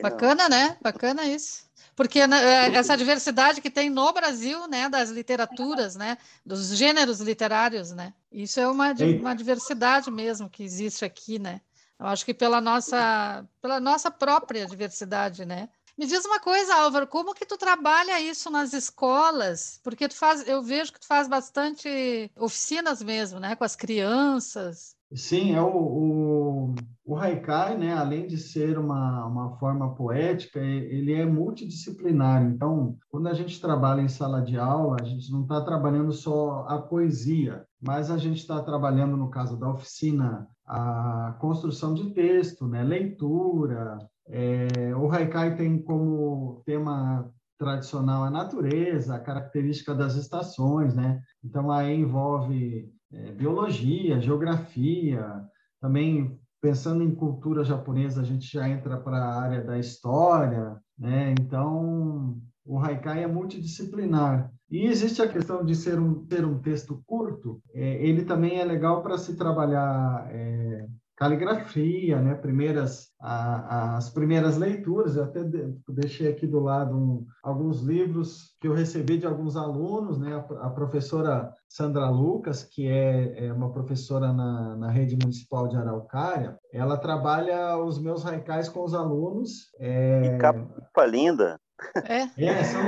Bacana, 0.00 0.48
né? 0.48 0.76
Bacana 0.82 1.24
isso. 1.24 1.68
Porque 1.98 2.28
né, 2.28 2.44
é, 2.44 2.74
essa 2.76 2.96
diversidade 2.96 3.60
que 3.60 3.68
tem 3.70 3.90
no 3.90 4.12
Brasil, 4.12 4.68
né, 4.68 4.88
das 4.88 5.10
literaturas, 5.10 5.96
né, 5.96 6.16
dos 6.46 6.68
gêneros 6.76 7.18
literários, 7.20 7.90
né, 7.90 8.14
isso 8.30 8.60
é 8.60 8.68
uma, 8.68 8.94
uma 9.20 9.34
diversidade 9.34 10.08
mesmo 10.08 10.48
que 10.48 10.62
existe 10.62 11.04
aqui, 11.04 11.40
né. 11.40 11.60
Eu 11.98 12.06
acho 12.06 12.24
que 12.24 12.32
pela 12.32 12.60
nossa, 12.60 13.44
pela 13.60 13.80
nossa 13.80 14.12
própria 14.12 14.64
diversidade, 14.64 15.44
né, 15.44 15.68
Me 15.98 16.06
diz 16.06 16.24
uma 16.24 16.38
coisa, 16.38 16.76
Álvaro, 16.76 17.08
como 17.08 17.34
que 17.34 17.44
tu 17.44 17.58
trabalha 17.58 18.20
isso 18.20 18.48
nas 18.50 18.72
escolas? 18.72 19.80
Porque 19.82 20.06
tu 20.06 20.14
faz, 20.14 20.46
eu 20.46 20.62
vejo 20.62 20.92
que 20.92 21.00
tu 21.00 21.06
faz 21.08 21.26
bastante 21.26 22.30
oficinas 22.36 23.02
mesmo, 23.02 23.40
né, 23.40 23.56
com 23.56 23.64
as 23.64 23.74
crianças. 23.74 24.96
Sim, 25.12 25.56
é 25.56 25.60
o, 25.60 25.66
o, 25.66 26.74
o 27.04 27.16
haikai, 27.16 27.76
né, 27.76 27.94
além 27.94 28.28
de 28.28 28.38
ser 28.38 28.78
uma, 28.78 29.26
uma 29.26 29.56
forma 29.56 29.92
poética, 29.96 30.60
ele 30.60 31.14
é 31.14 31.26
multidisciplinar. 31.26 32.44
Então, 32.44 32.96
quando 33.08 33.26
a 33.26 33.34
gente 33.34 33.60
trabalha 33.60 34.00
em 34.00 34.08
sala 34.08 34.40
de 34.40 34.56
aula, 34.56 34.98
a 35.00 35.04
gente 35.04 35.32
não 35.32 35.42
está 35.42 35.62
trabalhando 35.62 36.12
só 36.12 36.64
a 36.68 36.78
poesia, 36.80 37.66
mas 37.80 38.08
a 38.08 38.18
gente 38.18 38.38
está 38.38 38.62
trabalhando, 38.62 39.16
no 39.16 39.30
caso 39.30 39.56
da 39.56 39.68
oficina, 39.68 40.46
a 40.64 41.36
construção 41.40 41.92
de 41.92 42.10
texto, 42.10 42.68
né, 42.68 42.84
leitura. 42.84 43.98
É, 44.30 44.94
o 44.94 45.10
haikai 45.10 45.56
tem 45.56 45.80
como 45.82 46.62
tema 46.64 47.30
tradicional 47.58 48.24
a 48.24 48.30
natureza, 48.30 49.16
a 49.16 49.20
característica 49.20 49.94
das 49.94 50.14
estações, 50.14 50.94
né? 50.94 51.20
Então, 51.44 51.70
aí 51.70 51.94
envolve 51.94 52.88
é, 53.12 53.32
biologia, 53.32 54.20
geografia, 54.20 55.44
também 55.80 56.38
pensando 56.60 57.02
em 57.02 57.14
cultura 57.14 57.64
japonesa, 57.64 58.20
a 58.20 58.24
gente 58.24 58.52
já 58.52 58.68
entra 58.68 58.98
para 58.98 59.16
a 59.16 59.40
área 59.40 59.64
da 59.64 59.78
história, 59.78 60.76
né? 60.98 61.34
Então, 61.40 62.38
o 62.64 62.78
haikai 62.78 63.22
é 63.22 63.26
multidisciplinar. 63.26 64.52
E 64.70 64.86
existe 64.86 65.22
a 65.22 65.28
questão 65.28 65.64
de 65.64 65.74
ser 65.74 65.98
um, 65.98 66.26
ter 66.26 66.44
um 66.44 66.60
texto 66.60 67.02
curto, 67.06 67.60
é, 67.72 68.04
ele 68.04 68.24
também 68.24 68.60
é 68.60 68.64
legal 68.64 69.02
para 69.02 69.16
se 69.16 69.36
trabalhar 69.36 70.28
é, 70.30 70.86
caligrafia, 71.18 72.22
né? 72.22 72.34
Primeiras 72.36 73.08
a, 73.20 73.96
as 73.96 74.08
primeiras 74.08 74.56
leituras. 74.56 75.16
Eu 75.16 75.24
até 75.24 75.40
deixei 75.88 76.28
aqui 76.28 76.46
do 76.46 76.60
lado 76.60 76.96
um, 76.96 77.26
alguns 77.42 77.82
livros 77.82 78.56
que 78.60 78.68
eu 78.68 78.72
recebi 78.72 79.18
de 79.18 79.26
alguns 79.26 79.56
alunos, 79.56 80.18
né? 80.18 80.36
A, 80.36 80.66
a 80.66 80.70
professora 80.70 81.52
Sandra 81.68 82.08
Lucas, 82.08 82.62
que 82.62 82.86
é, 82.86 83.46
é 83.46 83.52
uma 83.52 83.72
professora 83.72 84.32
na, 84.32 84.76
na, 84.76 84.90
rede 84.90 85.18
municipal 85.20 85.66
de 85.66 85.76
Araucária, 85.76 86.56
ela 86.72 86.96
trabalha 86.96 87.76
os 87.76 88.00
meus 88.00 88.22
raicais 88.22 88.68
com 88.68 88.84
os 88.84 88.94
alunos. 88.94 89.70
É... 89.80 90.20
Que 90.22 90.38
capa 90.38 91.06
linda! 91.06 91.58
É. 92.06 92.44
é 92.44 92.64
são, 92.64 92.82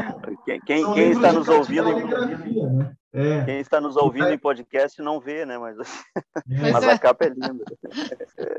quem, 0.45 0.61
quem, 0.61 0.95
quem 0.95 1.11
está 1.11 1.33
nos 1.33 1.49
ouvindo, 1.49 1.85
né? 1.85 2.93
É. 3.13 3.45
Quem 3.45 3.59
está 3.59 3.81
nos 3.81 3.97
ouvindo 3.97 4.29
em 4.29 4.39
podcast 4.39 5.01
não 5.03 5.19
vê, 5.19 5.45
né? 5.45 5.59
Mas, 5.59 5.79
é. 5.79 5.83
mas 6.73 6.85
a 6.85 6.99
capa 6.99 7.25
é 7.25 7.29
linda. 7.29 7.65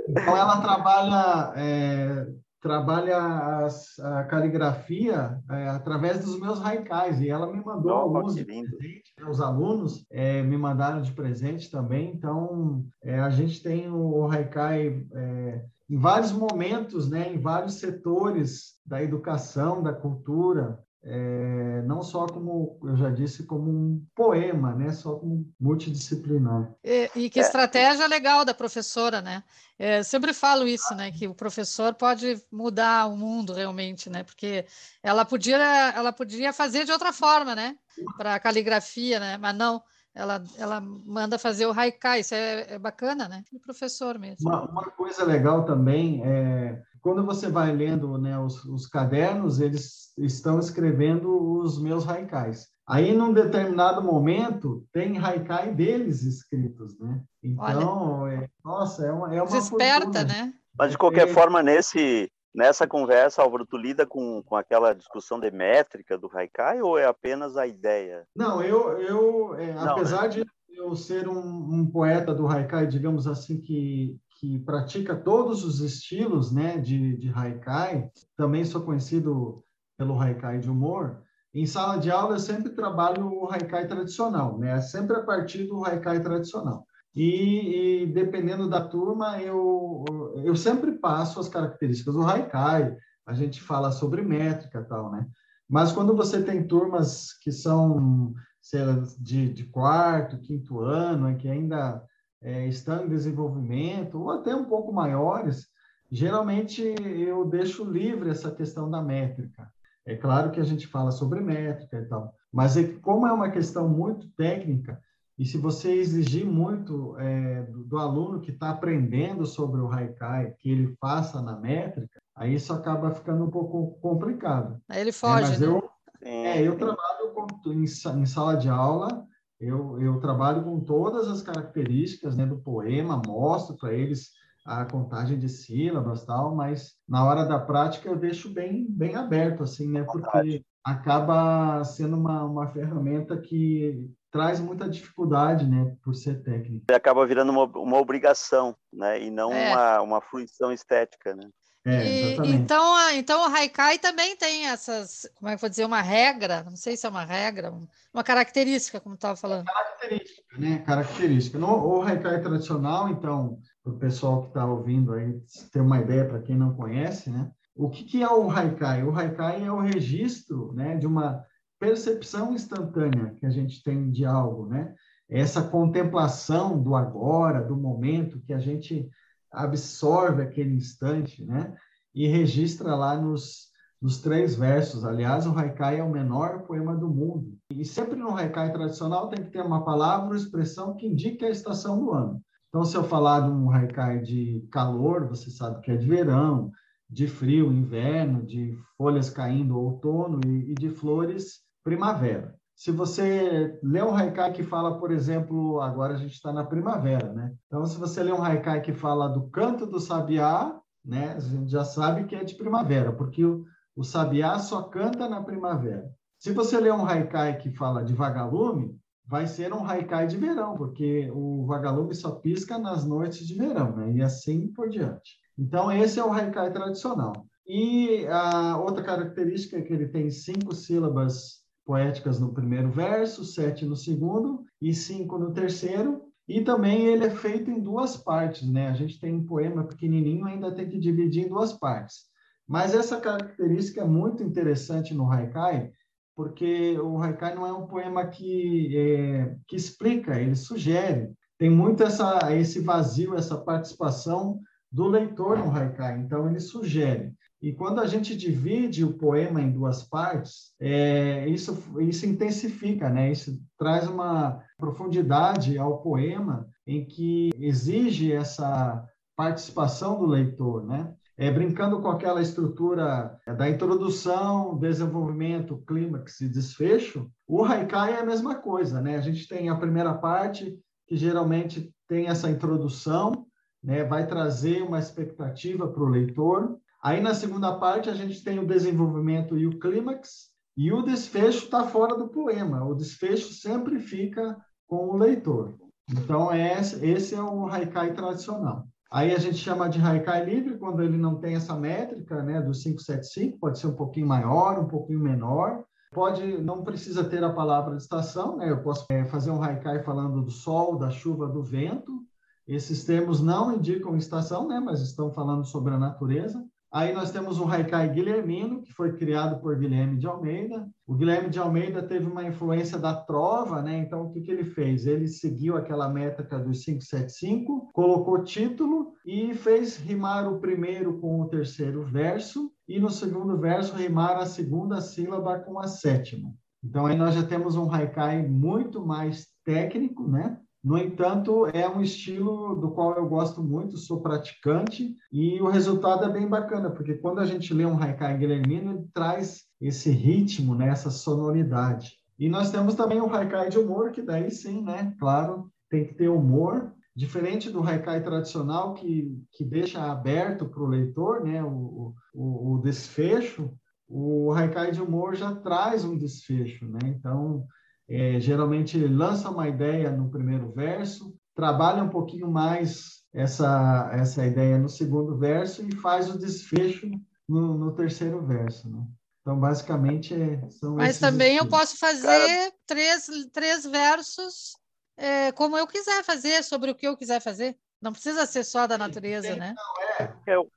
Então 0.10 0.36
ela 0.36 0.62
trabalha 0.62 1.54
é, 1.56 2.28
trabalha 2.62 3.18
as, 3.66 3.98
a 4.00 4.24
caligrafia 4.26 5.42
é, 5.50 5.70
através 5.70 6.24
dos 6.24 6.40
meus 6.40 6.64
haikais 6.64 7.20
e 7.20 7.30
ela 7.30 7.52
me 7.52 7.64
mandou 7.64 7.92
alguns 7.92 8.36
de 8.36 8.46
presente, 8.46 9.14
né? 9.20 9.28
os 9.28 9.42
alunos 9.42 10.06
é, 10.12 10.44
me 10.44 10.58
mandaram 10.58 11.02
de 11.02 11.12
presente 11.12 11.72
também. 11.72 12.14
Então 12.14 12.86
é, 13.04 13.20
a 13.20 13.30
gente 13.30 13.64
tem 13.64 13.90
o, 13.90 14.30
é, 14.32 15.66
em 15.90 15.98
vários 15.98 16.32
momentos, 16.32 17.10
né, 17.10 17.34
em 17.34 17.40
vários 17.40 17.76
setores 17.76 18.76
da 18.86 19.02
educação, 19.02 19.82
da 19.82 19.92
cultura, 19.92 20.80
é, 21.04 21.82
não 21.84 22.04
só 22.04 22.28
como 22.28 22.80
eu 22.84 22.96
já 22.96 23.10
disse 23.10 23.44
como 23.44 23.72
um 23.72 24.06
poema, 24.14 24.76
né, 24.76 24.92
só 24.92 25.16
como 25.16 25.52
multidisciplinar. 25.60 26.72
E, 26.84 27.10
e 27.16 27.30
que 27.30 27.40
estratégia 27.40 28.06
legal 28.08 28.46
da 28.46 28.54
professora, 28.54 29.22
né? 29.22 29.44
É, 29.80 30.04
sempre 30.04 30.32
falo 30.32 30.68
isso, 30.68 30.94
né, 30.94 31.12
que 31.12 31.28
o 31.28 31.34
professor 31.34 31.96
pode 31.96 32.40
mudar 32.52 33.08
o 33.08 33.18
mundo 33.18 33.52
realmente, 33.54 34.10
né? 34.10 34.24
Porque 34.24 34.66
ela 35.02 35.26
podia, 35.26 35.58
ela 35.96 36.14
podia 36.14 36.54
fazer 36.54 36.86
de 36.86 36.92
outra 36.92 37.12
forma, 37.12 37.56
né? 37.56 37.78
Para 38.16 38.40
caligrafia, 38.40 39.20
né? 39.20 39.38
Mas 39.38 39.56
não 39.56 39.82
ela, 40.14 40.44
ela 40.58 40.82
manda 40.82 41.40
fazer 41.40 41.66
o 41.66 41.72
haikai, 41.72 42.20
isso 42.20 42.36
é, 42.36 42.74
é 42.74 42.80
bacana, 42.80 43.28
né? 43.28 43.44
O 43.54 43.60
professor 43.60 44.20
mesmo. 44.20 44.50
Uma, 44.50 44.70
uma, 44.70 44.84
coisa 44.92 45.24
legal 45.24 45.64
também 45.64 46.22
é 46.26 46.82
quando 47.02 47.26
você 47.26 47.50
vai 47.50 47.72
lendo 47.76 48.18
né, 48.18 48.38
os, 48.40 48.64
os 48.66 48.86
cadernos, 48.86 49.60
eles 49.60 50.14
estão 50.18 50.60
escrevendo 50.60 51.60
os 51.60 51.82
meus 51.82 52.08
haikais. 52.08 52.68
Aí, 52.88 53.14
num 53.14 53.34
determinado 53.34 54.04
momento, 54.04 54.86
tem 54.94 55.18
haikai 55.18 55.74
deles 55.74 56.24
escritos, 56.24 56.98
né? 57.00 57.22
Então, 57.42 58.28
é, 58.28 58.48
nossa, 58.64 59.06
é 59.06 59.12
uma, 59.12 59.34
é 59.34 59.42
uma 59.42 59.52
Desperta, 59.52 60.06
fortuna. 60.06 60.24
né? 60.26 60.54
Mas, 60.78 60.92
de 60.92 60.98
qualquer 60.98 61.28
é, 61.28 61.34
forma, 61.34 61.64
nesse, 61.64 62.30
Nessa 62.54 62.86
conversa, 62.86 63.42
Álvaro, 63.42 63.66
tu 63.66 63.78
lida 63.78 64.06
com, 64.06 64.44
com 64.44 64.56
aquela 64.56 64.94
discussão 64.94 65.40
de 65.40 65.50
métrica 65.50 66.18
do 66.18 66.30
Haikai 66.34 66.82
ou 66.82 66.98
é 66.98 67.06
apenas 67.06 67.56
a 67.56 67.66
ideia? 67.66 68.28
Não, 68.36 68.62
eu, 68.62 69.00
eu 69.00 69.56
é, 69.56 69.74
Não, 69.74 69.92
apesar 69.94 70.24
né? 70.24 70.30
de 70.30 70.46
eu 70.76 70.96
ser 70.96 71.28
um, 71.28 71.40
um, 71.40 71.86
poeta 71.86 72.34
do 72.34 72.48
Haikai, 72.48 72.88
digamos 72.88 73.28
assim, 73.28 73.62
que, 73.62 74.18
que 74.40 74.60
pratica 74.60 75.16
todos 75.16 75.64
os 75.64 75.80
estilos 75.80 76.52
né, 76.52 76.78
de, 76.78 77.16
de 77.18 77.32
Haikai, 77.34 78.10
também 78.36 78.66
sou 78.66 78.82
conhecido 78.82 79.64
pelo 79.98 80.20
Haikai 80.20 80.60
de 80.60 80.70
humor, 80.70 81.22
em 81.54 81.66
sala 81.66 81.98
de 81.98 82.10
aula 82.10 82.36
eu 82.36 82.40
sempre 82.40 82.72
trabalho 82.72 83.28
o 83.28 83.52
Haikai 83.52 83.86
tradicional, 83.88 84.58
né? 84.58 84.80
sempre 84.82 85.18
a 85.18 85.24
partir 85.24 85.66
do 85.66 85.86
Haikai 85.86 86.22
tradicional. 86.22 86.86
E, 87.14 88.04
e, 88.04 88.08
dependendo 88.08 88.70
da 88.70 88.88
turma, 88.88 89.42
eu, 89.42 90.21
eu 90.44 90.56
sempre 90.56 90.94
passo 90.94 91.40
as 91.40 91.50
características 91.50 92.14
do 92.14 92.24
Haikai, 92.24 92.96
a 93.26 93.34
gente 93.34 93.62
fala 93.62 93.92
sobre 93.92 94.22
métrica 94.22 94.84
tal, 94.84 95.12
né? 95.12 95.28
Mas 95.70 95.92
quando 95.92 96.16
você 96.16 96.42
tem 96.42 96.68
turmas 96.68 97.34
que 97.42 97.52
são 97.52 98.34
sei 98.62 98.86
lá, 98.86 99.04
de, 99.18 99.52
de 99.52 99.66
quarto, 99.66 100.38
quinto 100.38 100.80
ano, 100.80 101.36
que 101.38 101.50
ainda 101.50 102.04
é, 102.42 102.68
estão 102.68 103.06
em 103.06 103.10
desenvolvimento, 103.10 104.20
ou 104.20 104.32
até 104.32 104.56
um 104.56 104.66
pouco 104.66 104.94
maiores, 104.94 105.68
geralmente 106.12 106.82
eu 106.82 107.46
deixo 107.46 107.84
livre 107.84 108.30
essa 108.30 108.52
questão 108.52 108.90
da 108.90 109.02
métrica. 109.02 109.72
É 110.06 110.16
claro 110.16 110.52
que 110.52 110.60
a 110.60 110.64
gente 110.64 110.88
fala 110.88 111.12
sobre 111.12 111.42
métrica 111.42 112.00
e 112.00 112.06
tal, 112.06 112.34
mas 112.52 112.78
é, 112.78 112.84
como 113.00 113.26
é 113.26 113.32
uma 113.32 113.50
questão 113.50 113.88
muito 113.88 114.30
técnica, 114.32 115.02
e 115.42 115.46
se 115.46 115.58
você 115.58 115.92
exigir 115.94 116.46
muito 116.46 117.18
é, 117.18 117.64
do, 117.64 117.84
do, 117.84 117.98
aluno 117.98 118.42
que 118.42 118.52
está 118.52 118.70
aprendendo 118.70 119.44
sobre 119.44 119.82
o 119.82 119.92
Haikai, 119.92 120.54
que 120.60 120.70
ele 120.70 120.96
faça 121.02 121.42
na 121.42 121.60
métrica, 121.60 122.22
aí 122.36 122.54
isso 122.54 122.72
acaba 122.72 123.10
ficando 123.10 123.46
um 123.46 123.50
pouco 123.50 124.00
complicado. 124.02 124.80
Aí 124.88 125.02
ele 125.02 125.12
foge, 125.12 125.46
é, 125.46 125.48
mas 125.48 125.60
né? 125.60 125.66
eu, 125.66 125.90
é, 126.22 126.62
eu 126.62 126.78
trabalho 126.78 127.34
com, 127.34 127.72
em, 127.72 127.86
em, 127.86 128.26
sala 128.28 128.56
de 128.56 128.70
aula, 128.70 129.26
eu, 129.60 130.00
eu 130.00 130.20
trabalho 130.20 130.64
com 130.64 130.80
todas 130.80 131.28
as 131.28 131.42
características 131.42 132.38
né, 132.38 132.46
do 132.46 132.60
poema, 132.60 133.20
mostro 133.26 133.76
para 133.78 133.92
eles 133.96 134.30
a 134.64 134.86
contagem 134.86 135.40
de 135.40 135.50
sílabas 135.50 136.24
tal, 136.24 136.56
mas 136.56 136.94
na 137.10 137.26
hora 137.26 137.46
da 137.46 137.58
prática 137.58 138.08
eu 138.08 138.16
deixo 138.16 138.54
bem, 138.54 138.86
bem 138.88 139.16
aberto, 139.16 139.64
assim, 139.64 139.90
né? 139.90 140.04
Porque 140.04 140.64
acaba 140.84 141.84
sendo 141.84 142.16
uma, 142.16 142.44
uma 142.44 142.68
ferramenta 142.68 143.36
que 143.42 144.08
traz 144.32 144.60
muita 144.60 144.90
dificuldade, 144.90 145.68
né, 145.68 145.96
por 146.04 146.16
ser 146.16 146.42
técnico. 146.42 146.86
Acaba 146.92 147.26
virando 147.26 147.52
uma, 147.52 147.66
uma 147.66 147.98
obrigação, 147.98 148.76
né, 148.92 149.22
e 149.22 149.30
não 149.30 149.54
é. 149.54 149.72
uma, 149.72 150.02
uma 150.02 150.22
fruição 150.22 150.72
estética, 150.72 151.36
né. 151.36 151.50
É, 151.84 152.06
e, 152.06 152.52
então, 152.52 153.10
então 153.12 153.42
o 153.42 153.56
Haikai 153.56 153.98
também 153.98 154.36
tem 154.36 154.68
essas, 154.68 155.28
como 155.36 155.50
é 155.50 155.54
que 155.54 155.56
eu 155.56 155.62
vou 155.62 155.70
dizer, 155.70 155.86
uma 155.86 156.02
regra, 156.02 156.64
não 156.64 156.76
sei 156.76 156.96
se 156.96 157.08
é 157.08 157.10
uma 157.10 157.26
regra, 157.26 157.74
uma 158.14 158.24
característica, 158.24 159.00
como 159.00 159.16
estava 159.16 159.36
falando. 159.36 159.66
Característica, 159.66 160.58
né? 160.60 160.84
Característica. 160.86 161.58
No, 161.58 161.98
o 161.98 162.02
Haikai 162.04 162.40
tradicional, 162.40 163.10
então, 163.10 163.58
para 163.84 163.94
o 163.94 163.98
pessoal 163.98 164.44
que 164.44 164.50
está 164.50 164.64
ouvindo 164.64 165.12
aí 165.14 165.34
ter 165.74 165.82
uma 165.82 166.00
ideia, 166.00 166.28
para 166.28 166.42
quem 166.42 166.56
não 166.56 166.76
conhece, 166.76 167.32
né? 167.32 167.50
O 167.76 167.90
que, 167.90 168.04
que 168.04 168.22
é 168.22 168.30
o 168.30 168.50
Haikai? 168.50 169.04
O 169.04 169.16
Haikai 169.18 169.66
é 169.66 169.72
o 169.72 169.80
registro 169.80 170.72
né, 170.74 170.98
de 170.98 171.08
uma 171.08 171.44
percepção 171.82 172.54
instantânea 172.54 173.36
que 173.40 173.46
a 173.48 173.50
gente 173.50 173.84
tem 173.84 174.12
de 174.12 174.24
algo, 174.24 174.68
né? 174.68 174.94
Essa 175.28 175.64
contemplação 175.64 176.80
do 176.80 176.96
agora, 176.96 177.60
do 177.60 177.76
momento 177.76 178.40
que 178.42 178.54
a 178.54 178.60
gente 178.60 179.10
absorve 179.52 180.44
aquele 180.44 180.76
instante, 180.76 181.44
né? 181.44 181.76
E 182.14 182.28
registra 182.28 182.96
lá 182.96 183.20
nos, 183.20 183.70
nos 184.00 184.20
três 184.20 184.54
versos. 184.56 185.04
Aliás, 185.04 185.48
o 185.48 185.58
Haikai 185.58 186.00
é 186.00 186.04
o 186.04 186.12
menor 186.12 186.68
poema 186.68 186.96
do 186.96 187.10
mundo. 187.10 187.58
E 187.72 187.84
sempre 187.84 188.16
no 188.16 188.38
Haikai 188.38 188.72
tradicional 188.72 189.28
tem 189.30 189.44
que 189.44 189.50
ter 189.50 189.64
uma 189.64 189.84
palavra 189.84 190.30
ou 190.30 190.36
expressão 190.36 190.96
que 190.96 191.08
indique 191.08 191.44
a 191.44 191.50
estação 191.50 192.00
do 192.00 192.12
ano. 192.12 192.40
Então, 192.70 192.86
se 192.86 192.96
eu 192.96 193.04
falar 193.04 193.42
de 193.42 193.50
um 193.50 193.72
Haikai 193.72 194.20
de 194.20 194.68
calor, 194.72 195.28
você 195.28 195.50
sabe 195.50 195.82
que 195.82 195.90
é 195.90 195.98
de 195.98 196.08
verão, 196.08 196.72
de 197.10 197.28
frio, 197.28 197.74
inverno, 197.74 198.46
de 198.46 198.78
folhas 198.96 199.32
caindo, 199.32 199.80
outono, 199.80 200.40
e, 200.46 200.72
e 200.72 200.74
de 200.76 200.90
flores, 200.90 201.71
primavera. 201.84 202.56
Se 202.76 202.92
você 202.92 203.80
lê 203.84 204.02
um 204.02 204.16
haikai 204.16 204.52
que 204.54 204.64
fala, 204.64 204.98
por 204.98 205.12
exemplo, 205.12 205.80
agora 205.82 206.14
a 206.16 206.18
gente 206.18 206.34
está 206.34 206.52
na 206.52 206.64
primavera, 206.64 207.32
né? 207.32 207.54
Então, 207.68 207.86
se 207.86 208.00
você 208.00 208.24
lê 208.24 208.32
um 208.32 208.44
haikai 208.44 208.82
que 208.82 208.94
fala 208.94 209.28
do 209.28 209.50
canto 209.50 209.86
do 209.86 210.00
sabiá, 210.00 210.76
né? 211.06 211.34
A 211.36 211.40
gente 211.40 211.70
já 211.70 211.84
sabe 211.84 212.26
que 212.26 212.36
é 212.36 212.44
de 212.44 212.56
primavera, 212.56 213.12
porque 213.12 213.44
o, 213.46 213.66
O 213.96 214.04
sabiá 214.04 214.58
só 214.58 214.84
canta 214.84 215.28
na 215.28 215.44
primavera. 215.44 216.10
Se 216.40 216.54
você 216.54 216.80
ler 216.80 216.94
um 216.94 217.06
haikai 217.06 217.58
que 217.58 217.72
fala 217.72 218.04
de 218.04 218.14
vagalume, 218.14 218.98
vai 219.28 219.46
ser 219.46 219.74
um 219.74 219.86
haikai 219.86 220.26
de 220.28 220.38
verão, 220.38 220.76
porque 220.76 221.30
o 221.32 221.66
vagalume 221.66 222.16
só 222.16 222.32
pisca 222.32 222.80
nas 222.80 223.06
noites 223.06 223.46
de 223.46 223.54
verão, 223.54 223.96
né? 223.96 224.12
E 224.14 224.22
assim 224.22 224.68
por 224.74 224.90
diante. 224.90 225.38
Então, 225.58 225.92
esse 225.92 226.20
é 226.20 226.26
o 226.26 226.32
haikai 226.34 226.72
tradicional. 226.72 227.46
E 227.68 228.26
a 228.28 228.78
outra 228.78 229.04
característica 229.04 229.78
é 229.78 229.82
que 229.82 229.94
ele 229.94 230.08
tem 230.08 230.32
cinco 230.32 230.74
sílabas 230.74 231.61
poéticas 231.86 232.40
no 232.40 232.54
primeiro 232.54 232.90
verso, 232.90 233.44
sete 233.44 233.86
no 233.86 233.96
segundo 233.96 234.64
e 234.82 234.94
cinco 234.94 235.38
no 235.38 235.52
terceiro. 235.52 236.24
E 236.48 236.62
também 236.62 237.06
ele 237.06 237.26
é 237.26 237.30
feito 237.30 237.72
em 237.72 237.80
duas 237.80 238.18
partes, 238.18 238.68
né? 238.68 238.90
A 238.90 238.94
gente 238.94 239.20
tem 239.20 239.34
um 239.34 239.46
poema 239.46 239.84
pequenininho, 239.86 240.46
ainda 240.46 240.74
tem 240.74 240.90
que 240.90 241.00
dividir 241.00 241.46
em 241.46 241.50
duas 241.50 241.74
partes. 241.74 242.26
Mas 242.68 242.94
essa 242.94 243.20
característica 243.20 244.02
é 244.02 244.06
muito 244.06 244.44
interessante 244.44 245.14
no 245.14 245.32
haikai, 245.32 245.92
porque 246.36 246.98
o 247.00 247.22
haikai 247.22 247.56
não 247.56 247.66
é 247.66 247.74
um 247.74 247.86
poema 247.86 248.28
que, 248.28 248.98
é, 248.98 249.56
que 249.68 249.76
explica, 249.76 250.40
ele 250.40 250.56
sugere. 250.56 251.32
Tem 251.58 251.70
muito 251.70 252.04
essa, 252.04 252.54
esse 252.56 252.80
vazio, 252.80 253.36
essa 253.36 253.58
participação 253.58 254.60
do 254.92 255.08
leitor 255.08 255.58
no 255.58 255.72
haikai. 255.72 256.20
Então, 256.20 256.50
ele 256.50 256.60
sugere. 256.60 257.34
E 257.62 257.72
quando 257.72 258.00
a 258.00 258.08
gente 258.08 258.36
divide 258.36 259.06
o 259.06 259.14
poema 259.14 259.62
em 259.62 259.72
duas 259.72 260.04
partes, 260.04 260.74
é, 260.80 261.48
isso, 261.48 261.78
isso 262.00 262.26
intensifica, 262.26 263.08
né? 263.08 263.32
Isso 263.32 263.62
traz 263.78 264.08
uma 264.08 264.60
profundidade 264.78 265.78
ao 265.78 266.02
poema 266.02 266.68
em 266.88 267.06
que 267.06 267.52
exige 267.60 268.32
essa 268.32 269.06
participação 269.36 270.18
do 270.18 270.26
leitor, 270.26 270.86
né? 270.86 271.14
É, 271.38 271.52
brincando 271.52 272.02
com 272.02 272.10
aquela 272.10 272.42
estrutura 272.42 273.40
da 273.58 273.70
introdução, 273.70 274.78
desenvolvimento, 274.78 275.84
clímax 275.88 276.42
e 276.42 276.50
desfecho, 276.50 277.32
o 277.48 277.64
haikai 277.64 278.14
é 278.14 278.20
a 278.20 278.26
mesma 278.26 278.56
coisa, 278.56 279.02
né? 279.02 279.18
A 279.18 279.22
gente 279.22 279.48
tem 279.48 279.70
a 279.70 279.76
primeira 279.76 280.14
parte, 280.16 280.78
que 281.08 281.16
geralmente 281.16 281.94
tem 282.08 282.28
essa 282.28 282.50
introdução, 282.50 283.46
né? 283.84 284.04
vai 284.04 284.28
trazer 284.28 284.82
uma 284.82 285.00
expectativa 285.00 285.88
para 285.88 286.04
o 286.04 286.10
leitor, 286.10 286.78
Aí 287.04 287.20
na 287.20 287.34
segunda 287.34 287.76
parte 287.78 288.10
a 288.10 288.14
gente 288.14 288.44
tem 288.44 288.60
o 288.60 288.68
desenvolvimento 288.68 289.58
e 289.58 289.66
o 289.66 289.80
clímax, 289.80 290.52
e 290.78 290.92
o 290.92 291.02
desfecho 291.02 291.66
está 291.66 291.84
fora 291.84 292.16
do 292.16 292.30
poema. 292.30 292.86
O 292.86 292.96
desfecho 292.96 293.54
sempre 293.54 294.00
fica 294.00 294.58
com 294.88 295.10
o 295.10 295.18
leitor. 295.18 295.76
Então 296.10 296.52
é 296.52 296.80
esse 296.80 297.36
é 297.36 297.42
o 297.42 297.68
haikai 297.68 298.14
tradicional. 298.14 298.88
Aí 299.12 299.36
a 299.36 299.40
gente 299.40 299.58
chama 299.58 299.90
de 299.90 300.00
haikai 300.00 300.46
livre 300.46 300.78
quando 300.78 301.04
ele 301.04 301.18
não 301.18 301.36
tem 301.36 301.56
essa 301.56 301.76
métrica, 301.76 302.42
né, 302.42 302.62
do 302.62 302.72
575, 302.72 303.60
pode 303.60 303.78
ser 303.78 303.88
um 303.88 303.96
pouquinho 303.96 304.28
maior, 304.28 304.80
um 304.80 304.88
pouquinho 304.88 305.20
menor. 305.20 305.84
Pode, 306.14 306.62
não 306.62 306.84
precisa 306.84 307.24
ter 307.24 307.44
a 307.44 307.52
palavra 307.54 307.96
de 307.96 308.02
estação, 308.02 308.58
né? 308.58 308.70
Eu 308.70 308.82
posso 308.82 309.06
é, 309.10 309.24
fazer 309.26 309.50
um 309.50 309.64
haikai 309.64 310.04
falando 310.04 310.42
do 310.42 310.52
sol, 310.52 310.98
da 310.98 311.10
chuva, 311.10 311.48
do 311.48 311.64
vento. 311.64 312.22
Esses 312.68 313.06
termos 313.06 313.42
não 313.42 313.76
indicam 313.76 314.18
estação, 314.18 314.68
né? 314.68 314.80
Mas 314.80 315.02
estão 315.02 315.32
falando 315.32 315.64
sobre 315.66 315.94
a 315.94 315.98
natureza. 315.98 316.66
Aí 316.94 317.14
nós 317.14 317.32
temos 317.32 317.58
o 317.58 317.66
Haikai 317.66 318.10
Guilhermino, 318.10 318.82
que 318.82 318.92
foi 318.92 319.16
criado 319.16 319.62
por 319.62 319.78
Guilherme 319.78 320.18
de 320.18 320.28
Almeida. 320.28 320.90
O 321.08 321.16
Guilherme 321.16 321.50
de 321.50 321.58
Almeida 321.58 322.04
teve 322.04 322.26
uma 322.26 322.44
influência 322.44 323.00
da 323.00 323.16
trova, 323.16 323.82
né? 323.82 323.98
Então, 323.98 324.26
o 324.26 324.30
que, 324.30 324.42
que 324.42 324.52
ele 324.52 324.66
fez? 324.66 325.06
Ele 325.06 325.26
seguiu 325.26 325.78
aquela 325.78 326.10
métrica 326.10 326.60
dos 326.60 326.84
575, 326.84 327.92
colocou 327.94 328.44
título 328.44 329.14
e 329.26 329.54
fez 329.54 329.96
rimar 329.96 330.52
o 330.52 330.60
primeiro 330.60 331.18
com 331.20 331.40
o 331.40 331.48
terceiro 331.48 332.04
verso, 332.04 332.70
e 332.86 333.00
no 333.00 333.10
segundo 333.10 333.58
verso 333.58 333.96
rimar 333.96 334.36
a 334.36 334.46
segunda 334.46 335.00
sílaba 335.00 335.60
com 335.60 335.80
a 335.80 335.88
sétima. 335.88 336.54
Então, 336.84 337.06
aí 337.06 337.16
nós 337.16 337.36
já 337.36 337.44
temos 337.44 337.78
um 337.78 337.90
haikai 337.90 338.46
muito 338.46 339.06
mais 339.06 339.48
técnico, 339.64 340.28
né? 340.28 340.60
No 340.84 340.98
entanto, 340.98 341.68
é 341.68 341.88
um 341.88 342.02
estilo 342.02 342.76
do 342.76 342.90
qual 342.92 343.16
eu 343.16 343.28
gosto 343.28 343.62
muito, 343.62 343.98
sou 343.98 344.20
praticante 344.20 345.16
e 345.32 345.62
o 345.62 345.68
resultado 345.68 346.26
é 346.26 346.30
bem 346.30 346.48
bacana, 346.48 346.90
porque 346.90 347.14
quando 347.14 347.40
a 347.40 347.46
gente 347.46 347.72
lê 347.72 347.86
um 347.86 348.02
haikai 348.02 348.36
guilhermino, 348.38 348.92
ele 348.92 349.08
traz 349.14 349.66
esse 349.80 350.10
ritmo, 350.10 350.74
né, 350.74 350.90
essa 350.90 351.12
sonoridade. 351.12 352.14
E 352.40 352.50
nós 352.50 352.72
temos 352.72 352.96
também 352.96 353.22
o 353.22 353.32
haikai 353.32 353.70
de 353.70 353.78
humor, 353.78 354.12
que 354.12 354.24
daí 354.24 354.50
sim, 354.50 354.82
né, 354.82 355.16
claro, 355.20 355.72
tem 355.88 356.06
que 356.06 356.16
ter 356.16 356.30
humor, 356.30 356.92
diferente 357.16 357.70
do 357.70 357.84
haikai 357.84 358.24
tradicional 358.24 358.96
que, 358.96 359.40
que 359.52 359.64
deixa 359.64 360.02
aberto 360.12 360.66
para 360.66 360.82
o 360.82 360.88
leitor, 360.88 361.44
né, 361.44 361.64
o, 361.64 362.16
o, 362.34 362.74
o 362.74 362.82
desfecho, 362.82 363.72
o 364.08 364.52
haikai 364.52 364.92
de 364.92 365.02
humor 365.02 365.36
já 365.36 365.54
traz 365.54 366.04
um 366.04 366.18
desfecho, 366.18 366.86
né? 366.86 367.00
Então, 367.06 367.66
é, 368.12 368.40
geralmente 368.40 368.98
lança 368.98 369.50
uma 369.50 369.68
ideia 369.68 370.12
no 370.12 370.30
primeiro 370.30 370.72
verso, 370.72 371.34
trabalha 371.56 372.04
um 372.04 372.10
pouquinho 372.10 372.52
mais 372.52 373.22
essa, 373.34 374.10
essa 374.14 374.46
ideia 374.46 374.78
no 374.78 374.90
segundo 374.90 375.38
verso 375.38 375.82
e 375.88 375.96
faz 375.96 376.30
o 376.30 376.38
desfecho 376.38 377.10
no, 377.48 377.78
no 377.78 377.96
terceiro 377.96 378.46
verso. 378.46 378.90
Né? 378.90 379.02
Então, 379.42 379.60
basicamente, 379.60 380.34
é, 380.34 380.70
são 380.70 380.96
Mas 380.96 381.20
também 381.20 381.54
estilos. 381.54 381.74
eu 381.74 381.80
posso 381.80 381.98
fazer 381.98 382.28
Cara... 382.28 382.74
três, 382.86 383.28
três 383.54 383.86
versos 383.86 384.74
é, 385.18 385.52
como 385.52 385.78
eu 385.78 385.86
quiser 385.86 386.24
fazer, 386.24 386.64
sobre 386.64 386.90
o 386.90 386.96
que 386.96 387.08
eu 387.08 387.16
quiser 387.16 387.40
fazer. 387.40 387.78
Não 388.02 388.12
precisa 388.12 388.46
ser 388.48 388.64
só 388.64 388.88
da 388.88 388.98
natureza, 388.98 389.56
né? 389.56 389.76
Não, 389.76 390.26
é. 390.26 390.34
Eu... 390.48 390.68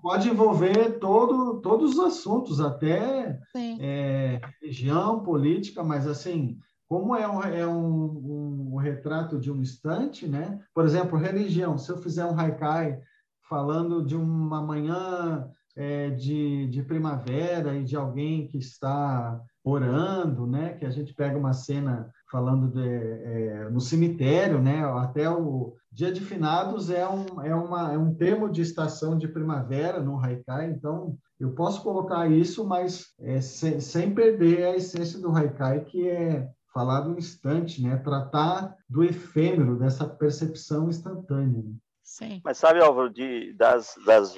Pode 0.00 0.28
envolver 0.28 1.00
todo, 1.00 1.60
todos 1.60 1.98
os 1.98 2.04
assuntos, 2.04 2.60
até 2.60 3.40
é, 3.80 4.40
religião, 4.60 5.24
política, 5.24 5.82
mas 5.82 6.06
assim, 6.06 6.56
como 6.88 7.16
é 7.16 7.28
um, 7.28 7.42
é 7.42 7.66
um, 7.66 8.72
um, 8.72 8.76
retrato 8.76 9.38
de 9.38 9.50
um 9.50 9.56
instante, 9.56 10.26
né? 10.26 10.60
Por 10.74 10.84
exemplo, 10.84 11.18
religião. 11.18 11.76
Se 11.76 11.90
eu 11.90 11.98
fizer 11.98 12.24
um 12.24 12.38
haikai 12.38 13.00
falando 13.48 14.04
de 14.04 14.16
uma 14.16 14.62
manhã 14.62 15.48
é, 15.74 16.10
de, 16.10 16.66
de 16.68 16.82
primavera 16.82 17.76
e 17.76 17.84
de 17.84 17.96
alguém 17.96 18.46
que 18.46 18.58
está 18.58 19.40
orando, 19.64 20.46
né? 20.46 20.74
Que 20.74 20.86
a 20.86 20.90
gente 20.90 21.12
pega 21.12 21.36
uma 21.36 21.52
cena 21.52 22.10
falando 22.30 22.68
de, 22.68 22.86
é, 22.86 23.68
no 23.70 23.80
cemitério, 23.80 24.60
né? 24.60 24.84
Até 24.84 25.28
o 25.28 25.74
Dia 25.90 26.12
de 26.12 26.20
Finados 26.20 26.90
é 26.90 27.08
um, 27.08 27.42
é, 27.42 27.54
uma, 27.54 27.92
é 27.92 27.98
um 27.98 28.14
termo 28.14 28.48
de 28.48 28.62
estação 28.62 29.16
de 29.16 29.26
primavera 29.26 30.00
no 30.00 30.20
haikai, 30.20 30.70
então 30.70 31.16
eu 31.38 31.52
posso 31.52 31.82
colocar 31.82 32.30
isso, 32.30 32.66
mas 32.66 33.14
é, 33.20 33.40
sem, 33.40 33.80
sem 33.80 34.14
perder 34.14 34.64
a 34.64 34.76
essência 34.76 35.18
do 35.18 35.30
haikai, 35.30 35.84
que 35.84 36.08
é 36.08 36.48
falar 36.76 37.00
do 37.00 37.16
instante, 37.16 37.82
né? 37.82 37.96
Tratar 37.96 38.76
do 38.86 39.02
efêmero, 39.02 39.78
dessa 39.78 40.06
percepção 40.06 40.90
instantânea. 40.90 41.64
Sim. 42.04 42.42
Mas 42.44 42.58
sabe, 42.58 42.80
Álvaro, 42.80 43.08
de, 43.08 43.54
das, 43.54 43.94
das, 44.04 44.34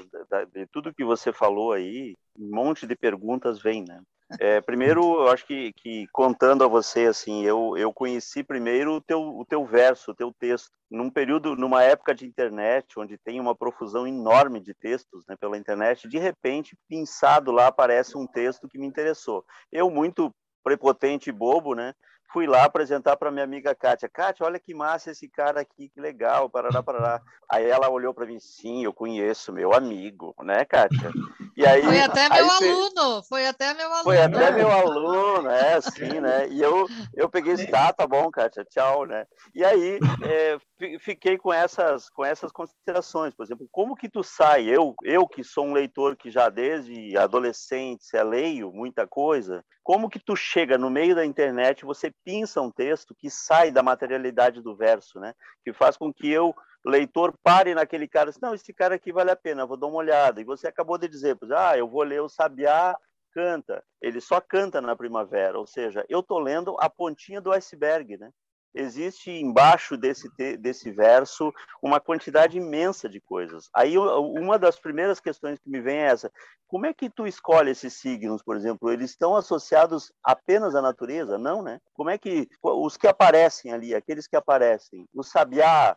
de 0.52 0.64
tudo 0.70 0.94
que 0.94 1.04
você 1.04 1.32
falou 1.32 1.72
aí, 1.72 2.14
um 2.38 2.54
monte 2.54 2.86
de 2.86 2.94
perguntas 2.94 3.60
vem, 3.60 3.84
né? 3.84 4.00
É, 4.38 4.60
primeiro, 4.60 5.02
eu 5.22 5.28
acho 5.28 5.44
que, 5.46 5.72
que, 5.72 6.06
contando 6.12 6.62
a 6.62 6.68
você, 6.68 7.06
assim, 7.06 7.44
eu, 7.44 7.76
eu 7.76 7.92
conheci 7.92 8.44
primeiro 8.44 8.96
o 8.96 9.00
teu, 9.00 9.20
o 9.20 9.44
teu 9.44 9.64
verso, 9.64 10.12
o 10.12 10.14
teu 10.14 10.32
texto, 10.38 10.70
num 10.88 11.10
período, 11.10 11.56
numa 11.56 11.82
época 11.82 12.14
de 12.14 12.24
internet, 12.24 13.00
onde 13.00 13.18
tem 13.18 13.40
uma 13.40 13.56
profusão 13.56 14.06
enorme 14.06 14.60
de 14.60 14.74
textos 14.74 15.24
né, 15.26 15.34
pela 15.40 15.58
internet, 15.58 16.06
de 16.06 16.18
repente, 16.18 16.76
pinçado 16.88 17.50
lá, 17.50 17.66
aparece 17.66 18.16
um 18.16 18.26
texto 18.28 18.68
que 18.68 18.78
me 18.78 18.86
interessou. 18.86 19.44
Eu, 19.72 19.90
muito 19.90 20.32
prepotente 20.62 21.30
e 21.30 21.32
bobo, 21.32 21.74
né? 21.74 21.94
Fui 22.30 22.46
lá 22.46 22.64
apresentar 22.64 23.16
para 23.16 23.30
minha 23.30 23.44
amiga 23.44 23.74
Kátia. 23.74 24.08
Kátia, 24.08 24.44
olha 24.44 24.58
que 24.58 24.74
massa 24.74 25.10
esse 25.10 25.28
cara 25.28 25.60
aqui, 25.60 25.88
que 25.88 26.00
legal, 26.00 26.48
parará, 26.48 26.82
parará. 26.82 27.22
Aí 27.50 27.68
ela 27.68 27.88
olhou 27.88 28.12
para 28.12 28.26
mim, 28.26 28.38
sim, 28.38 28.84
eu 28.84 28.92
conheço, 28.92 29.52
meu 29.52 29.72
amigo, 29.72 30.34
né, 30.42 30.64
Kátia? 30.64 31.10
E 31.56 31.66
aí, 31.66 31.82
foi 31.82 32.00
até 32.00 32.28
meu 32.28 32.50
aluno, 32.50 33.22
foi 33.24 33.46
até 33.46 33.74
meu 33.74 33.86
aluno. 33.86 34.04
Foi 34.04 34.18
até 34.22 34.50
meu 34.52 34.70
aluno, 34.70 35.50
é, 35.50 35.74
assim, 35.74 36.20
né? 36.20 36.48
E 36.48 36.60
eu, 36.60 36.86
eu 37.14 37.28
peguei 37.28 37.54
esse, 37.54 37.66
tá, 37.66 37.92
tá 37.92 38.06
bom, 38.06 38.30
Kátia, 38.30 38.64
tchau, 38.64 39.06
né? 39.06 39.26
E 39.54 39.64
aí, 39.64 39.98
é, 40.22 40.58
fiquei 41.00 41.38
com 41.38 41.52
essas, 41.52 42.08
com 42.10 42.24
essas 42.24 42.52
considerações, 42.52 43.34
por 43.34 43.44
exemplo, 43.44 43.66
como 43.72 43.96
que 43.96 44.08
tu 44.08 44.22
sai, 44.22 44.64
eu, 44.66 44.94
eu 45.02 45.26
que 45.26 45.42
sou 45.42 45.64
um 45.64 45.72
leitor 45.72 46.16
que 46.16 46.30
já 46.30 46.48
desde 46.48 47.16
adolescente 47.16 48.04
se 48.04 48.22
leio 48.22 48.70
muita 48.72 49.06
coisa, 49.06 49.64
como 49.88 50.10
que 50.10 50.18
tu 50.18 50.36
chega 50.36 50.76
no 50.76 50.90
meio 50.90 51.14
da 51.14 51.24
internet, 51.24 51.82
você 51.82 52.12
pinça 52.22 52.60
um 52.60 52.70
texto 52.70 53.14
que 53.14 53.30
sai 53.30 53.70
da 53.70 53.82
materialidade 53.82 54.60
do 54.60 54.76
verso, 54.76 55.18
né? 55.18 55.32
Que 55.64 55.72
faz 55.72 55.96
com 55.96 56.12
que 56.12 56.30
eu, 56.30 56.54
leitor, 56.84 57.32
pare 57.42 57.74
naquele 57.74 58.06
cara, 58.06 58.28
assim, 58.28 58.38
não, 58.42 58.52
esse 58.52 58.70
cara 58.74 58.96
aqui 58.96 59.10
vale 59.10 59.30
a 59.30 59.36
pena, 59.36 59.64
vou 59.64 59.78
dar 59.78 59.86
uma 59.86 59.96
olhada. 59.96 60.42
E 60.42 60.44
você 60.44 60.68
acabou 60.68 60.98
de 60.98 61.08
dizer, 61.08 61.38
ah, 61.56 61.78
eu 61.78 61.88
vou 61.88 62.02
ler 62.02 62.20
o 62.20 62.28
Sabiá 62.28 62.94
canta, 63.32 63.82
ele 63.98 64.20
só 64.20 64.42
canta 64.42 64.78
na 64.82 64.94
primavera, 64.94 65.58
ou 65.58 65.66
seja, 65.66 66.04
eu 66.06 66.20
estou 66.20 66.38
lendo 66.38 66.76
a 66.80 66.90
pontinha 66.90 67.40
do 67.40 67.50
iceberg, 67.50 68.18
né? 68.18 68.30
Existe 68.74 69.30
embaixo 69.30 69.96
desse, 69.96 70.28
desse 70.58 70.90
verso 70.90 71.52
uma 71.82 72.00
quantidade 72.00 72.56
imensa 72.56 73.08
de 73.08 73.20
coisas. 73.20 73.68
Aí 73.74 73.96
uma 73.98 74.58
das 74.58 74.78
primeiras 74.78 75.20
questões 75.20 75.58
que 75.58 75.68
me 75.68 75.80
vem 75.80 75.98
é 75.98 76.06
essa: 76.06 76.32
como 76.66 76.86
é 76.86 76.94
que 76.94 77.10
tu 77.10 77.26
escolhe 77.26 77.70
esses 77.70 77.94
signos, 77.94 78.42
por 78.42 78.56
exemplo? 78.56 78.90
Eles 78.90 79.10
estão 79.10 79.36
associados 79.36 80.12
apenas 80.22 80.74
à 80.74 80.82
natureza? 80.82 81.38
Não, 81.38 81.62
né? 81.62 81.80
Como 81.94 82.10
é 82.10 82.18
que 82.18 82.48
os 82.62 82.96
que 82.96 83.06
aparecem 83.06 83.72
ali, 83.72 83.94
aqueles 83.94 84.26
que 84.26 84.36
aparecem, 84.36 85.06
o 85.14 85.22
sabiá, 85.22 85.96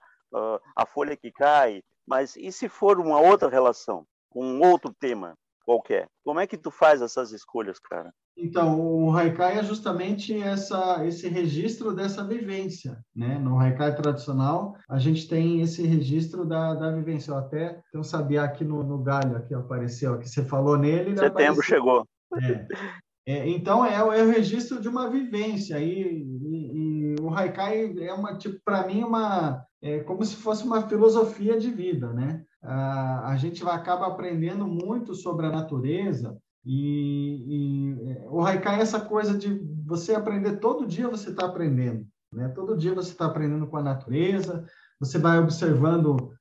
a 0.75 0.85
folha 0.85 1.15
que 1.15 1.31
cai, 1.31 1.83
mas 2.07 2.35
e 2.35 2.51
se 2.51 2.69
for 2.69 2.99
uma 2.99 3.19
outra 3.19 3.49
relação, 3.49 4.05
com 4.29 4.45
um 4.45 4.61
outro 4.61 4.93
tema? 4.93 5.37
qualquer. 5.71 6.09
Como 6.23 6.39
é 6.39 6.47
que 6.47 6.57
tu 6.57 6.69
faz 6.69 7.01
essas 7.01 7.31
escolhas, 7.31 7.79
cara? 7.79 8.13
Então, 8.37 8.79
o 8.79 9.15
Haikai 9.15 9.59
é 9.59 9.63
justamente 9.63 10.33
essa, 10.41 11.05
esse 11.05 11.27
registro 11.27 11.93
dessa 11.93 12.23
vivência, 12.23 12.97
né? 13.15 13.37
No 13.37 13.59
Haikai 13.59 13.95
tradicional, 13.95 14.75
a 14.89 14.97
gente 14.97 15.27
tem 15.27 15.61
esse 15.61 15.85
registro 15.85 16.45
da, 16.45 16.73
da 16.73 16.91
vivência. 16.91 17.31
Eu 17.31 17.37
até 17.37 17.79
tenho 17.91 18.01
um 18.01 18.03
sabiá 18.03 18.45
aqui 18.45 18.63
no, 18.63 18.83
no 18.83 18.97
galho, 18.97 19.45
que 19.45 19.53
apareceu, 19.53 20.17
que 20.17 20.27
você 20.27 20.43
falou 20.43 20.77
nele. 20.77 21.15
Setembro 21.15 21.27
apareceu. 21.27 21.63
chegou. 21.63 22.07
É. 22.41 22.67
É, 23.27 23.47
então, 23.47 23.85
é, 23.85 23.95
é, 23.95 24.23
o 24.23 24.31
registro 24.31 24.81
de 24.81 24.87
uma 24.87 25.09
vivência. 25.09 25.79
E, 25.79 26.23
e, 26.23 27.13
e 27.13 27.15
o 27.21 27.29
Haikai 27.29 27.93
é, 27.99 28.13
uma, 28.13 28.35
tipo, 28.35 28.59
para 28.65 28.87
mim, 28.87 29.03
uma, 29.03 29.63
é 29.81 29.99
como 29.99 30.25
se 30.25 30.35
fosse 30.35 30.63
uma 30.63 30.87
filosofia 30.87 31.59
de 31.59 31.69
vida, 31.69 32.11
né? 32.13 32.43
a 32.63 33.35
gente 33.37 33.67
acaba 33.67 34.05
aprendendo 34.05 34.67
muito 34.67 35.15
sobre 35.15 35.47
a 35.47 35.51
natureza 35.51 36.37
e, 36.65 37.45
e 37.47 38.11
é, 38.11 38.27
o 38.29 38.41
Haikai 38.41 38.79
é 38.79 38.81
essa 38.81 38.99
coisa 38.99 39.37
de 39.37 39.61
você 39.85 40.13
aprender 40.13 40.57
todo 40.57 40.87
dia 40.87 41.07
você 41.07 41.29
está 41.29 41.45
aprendendo, 41.45 42.05
né? 42.31 42.49
Todo 42.49 42.77
dia 42.77 42.93
você 42.93 43.11
está 43.11 43.25
aprendendo 43.25 43.67
com 43.67 43.77
a 43.77 43.83
natureza, 43.83 44.65
você 44.99 45.17
vai 45.17 45.39
observando 45.39 46.31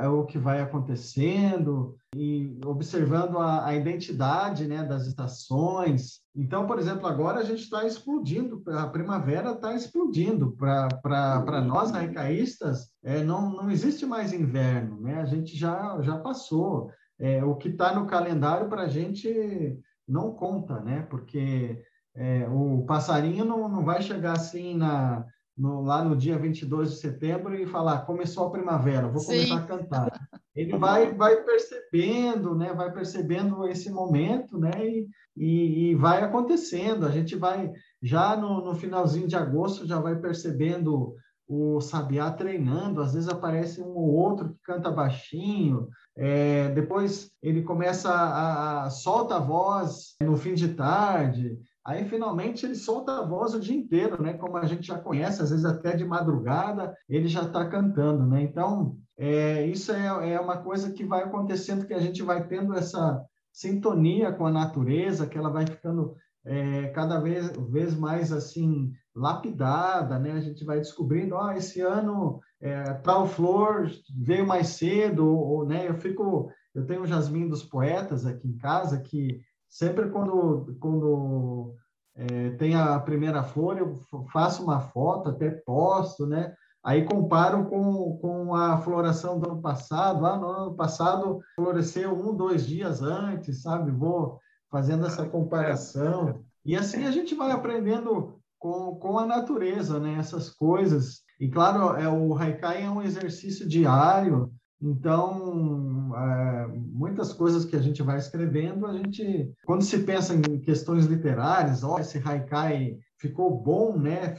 é 0.00 0.08
o 0.08 0.24
que 0.24 0.38
vai 0.38 0.60
acontecendo 0.60 1.96
e 2.14 2.58
observando 2.64 3.38
a, 3.38 3.66
a 3.66 3.74
identidade 3.74 4.66
né, 4.68 4.84
das 4.84 5.06
estações. 5.06 6.20
Então, 6.34 6.66
por 6.66 6.78
exemplo, 6.78 7.06
agora 7.06 7.40
a 7.40 7.44
gente 7.44 7.62
está 7.62 7.84
explodindo, 7.84 8.62
a 8.68 8.86
primavera 8.86 9.52
está 9.52 9.74
explodindo. 9.74 10.52
Para 10.52 11.60
nós, 11.60 11.90
recaístas, 11.90 12.88
é, 13.02 13.22
não, 13.24 13.50
não 13.50 13.70
existe 13.70 14.06
mais 14.06 14.32
inverno, 14.32 15.00
né? 15.00 15.20
a 15.20 15.24
gente 15.24 15.56
já, 15.56 16.00
já 16.02 16.18
passou. 16.18 16.90
É, 17.18 17.44
o 17.44 17.54
que 17.54 17.68
está 17.68 17.94
no 17.94 18.06
calendário 18.06 18.68
para 18.68 18.82
a 18.82 18.88
gente 18.88 19.78
não 20.06 20.32
conta, 20.32 20.80
né? 20.80 21.06
porque 21.08 21.82
é, 22.14 22.48
o 22.48 22.84
passarinho 22.86 23.44
não, 23.44 23.68
não 23.68 23.84
vai 23.84 24.02
chegar 24.02 24.32
assim 24.32 24.76
na, 24.76 25.24
no, 25.56 25.82
lá 25.82 26.04
no 26.04 26.16
dia 26.16 26.38
22 26.38 26.90
de 26.90 26.96
setembro 26.96 27.54
e 27.54 27.66
falar, 27.66 28.06
começou 28.06 28.46
a 28.46 28.50
primavera, 28.50 29.08
vou 29.08 29.20
Sim. 29.20 29.34
começar 29.34 29.56
a 29.56 29.66
cantar. 29.66 30.28
Ele 30.54 30.76
vai, 30.78 31.12
vai 31.12 31.42
percebendo, 31.42 32.54
né? 32.54 32.72
Vai 32.72 32.92
percebendo 32.92 33.66
esse 33.66 33.90
momento, 33.90 34.56
né? 34.56 34.70
E, 34.86 35.08
e, 35.36 35.90
e 35.90 35.94
vai 35.96 36.22
acontecendo. 36.22 37.06
A 37.06 37.10
gente 37.10 37.34
vai, 37.34 37.72
já 38.00 38.36
no, 38.36 38.64
no, 38.64 38.74
finalzinho 38.74 39.26
de 39.26 39.34
agosto, 39.34 39.86
já 39.86 39.98
vai 39.98 40.14
percebendo 40.16 41.14
o 41.48 41.80
sabiá 41.80 42.30
treinando. 42.30 43.00
Às 43.00 43.14
vezes 43.14 43.28
aparece 43.28 43.80
um 43.82 43.96
ou 43.96 44.14
outro 44.14 44.50
que 44.50 44.60
canta 44.62 44.92
baixinho. 44.92 45.88
É, 46.16 46.68
depois 46.70 47.30
ele 47.42 47.62
começa 47.62 48.10
a, 48.10 48.84
a 48.84 48.90
solta 48.90 49.36
a 49.36 49.40
voz 49.40 50.14
no 50.20 50.36
fim 50.36 50.54
de 50.54 50.68
tarde. 50.74 51.58
Aí, 51.84 52.04
finalmente, 52.08 52.64
ele 52.64 52.76
solta 52.76 53.18
a 53.18 53.26
voz 53.26 53.52
o 53.52 53.60
dia 53.60 53.76
inteiro, 53.76 54.22
né? 54.22 54.32
Como 54.34 54.56
a 54.56 54.64
gente 54.64 54.86
já 54.86 54.98
conhece, 54.98 55.42
às 55.42 55.50
vezes 55.50 55.64
até 55.64 55.94
de 55.94 56.04
madrugada, 56.04 56.96
ele 57.08 57.28
já 57.28 57.42
está 57.42 57.68
cantando, 57.68 58.24
né? 58.26 58.42
Então, 58.42 58.96
é, 59.18 59.66
isso 59.66 59.92
é, 59.92 60.32
é 60.32 60.40
uma 60.40 60.58
coisa 60.58 60.92
que 60.92 61.04
vai 61.04 61.24
acontecendo, 61.24 61.86
que 61.86 61.92
a 61.92 62.00
gente 62.00 62.22
vai 62.22 62.46
tendo 62.46 62.74
essa 62.74 63.22
sintonia 63.52 64.32
com 64.32 64.46
a 64.46 64.50
natureza, 64.52 65.26
que 65.26 65.36
ela 65.36 65.50
vai 65.50 65.66
ficando 65.66 66.16
é, 66.44 66.88
cada 66.88 67.20
vez, 67.20 67.50
vez 67.70 67.94
mais, 67.94 68.32
assim, 68.32 68.90
lapidada, 69.14 70.18
né? 70.18 70.32
A 70.32 70.40
gente 70.40 70.64
vai 70.64 70.78
descobrindo, 70.78 71.34
ó, 71.34 71.48
oh, 71.48 71.52
esse 71.52 71.80
ano 71.80 72.40
é, 72.60 72.94
tal 72.94 73.26
flor 73.26 73.90
veio 74.16 74.46
mais 74.46 74.68
cedo, 74.68 75.26
ou, 75.26 75.66
né? 75.66 75.88
Eu 75.88 75.94
fico... 75.94 76.50
Eu 76.74 76.84
tenho 76.84 77.02
o 77.02 77.06
Jasmim 77.06 77.48
dos 77.48 77.62
Poetas 77.62 78.26
aqui 78.26 78.48
em 78.48 78.58
casa, 78.58 79.00
que 79.00 79.40
sempre 79.68 80.10
quando, 80.10 80.76
quando 80.80 81.74
é, 82.16 82.50
tem 82.50 82.74
a 82.74 82.98
primeira 82.98 83.42
flor, 83.42 83.78
eu 83.78 83.94
faço 84.32 84.62
uma 84.62 84.80
foto, 84.80 85.28
até 85.28 85.50
posto, 85.50 86.26
né? 86.26 86.54
Aí 86.84 87.04
comparo 87.04 87.64
com, 87.64 88.18
com 88.18 88.54
a 88.54 88.76
floração 88.76 89.38
do 89.38 89.50
ano 89.52 89.62
passado. 89.62 90.26
Ah, 90.26 90.36
no 90.36 90.48
ano 90.48 90.74
passado 90.76 91.40
floresceu 91.56 92.12
um, 92.12 92.36
dois 92.36 92.66
dias 92.66 93.00
antes, 93.00 93.62
sabe? 93.62 93.90
Vou 93.90 94.38
fazendo 94.70 95.06
essa 95.06 95.26
comparação. 95.26 96.44
E 96.64 96.76
assim 96.76 97.06
a 97.06 97.10
gente 97.10 97.34
vai 97.34 97.50
aprendendo 97.50 98.38
com, 98.58 98.96
com 98.96 99.18
a 99.18 99.24
natureza, 99.24 99.98
né? 99.98 100.16
Essas 100.18 100.50
coisas. 100.50 101.23
E 101.40 101.48
claro, 101.48 101.96
é, 101.96 102.08
o 102.08 102.36
Haikai 102.36 102.82
é 102.82 102.90
um 102.90 103.02
exercício 103.02 103.68
diário, 103.68 104.52
então, 104.84 106.12
é, 106.14 106.66
muitas 106.68 107.32
coisas 107.32 107.64
que 107.64 107.74
a 107.74 107.80
gente 107.80 108.02
vai 108.02 108.18
escrevendo, 108.18 108.86
a 108.86 108.92
gente, 108.92 109.50
quando 109.64 109.82
se 109.82 110.00
pensa 110.00 110.34
em 110.34 110.60
questões 110.60 111.06
literárias, 111.06 111.82
ó, 111.82 111.98
esse 111.98 112.18
haikai 112.18 112.98
ficou 113.18 113.58
bom, 113.62 113.98
né, 113.98 114.36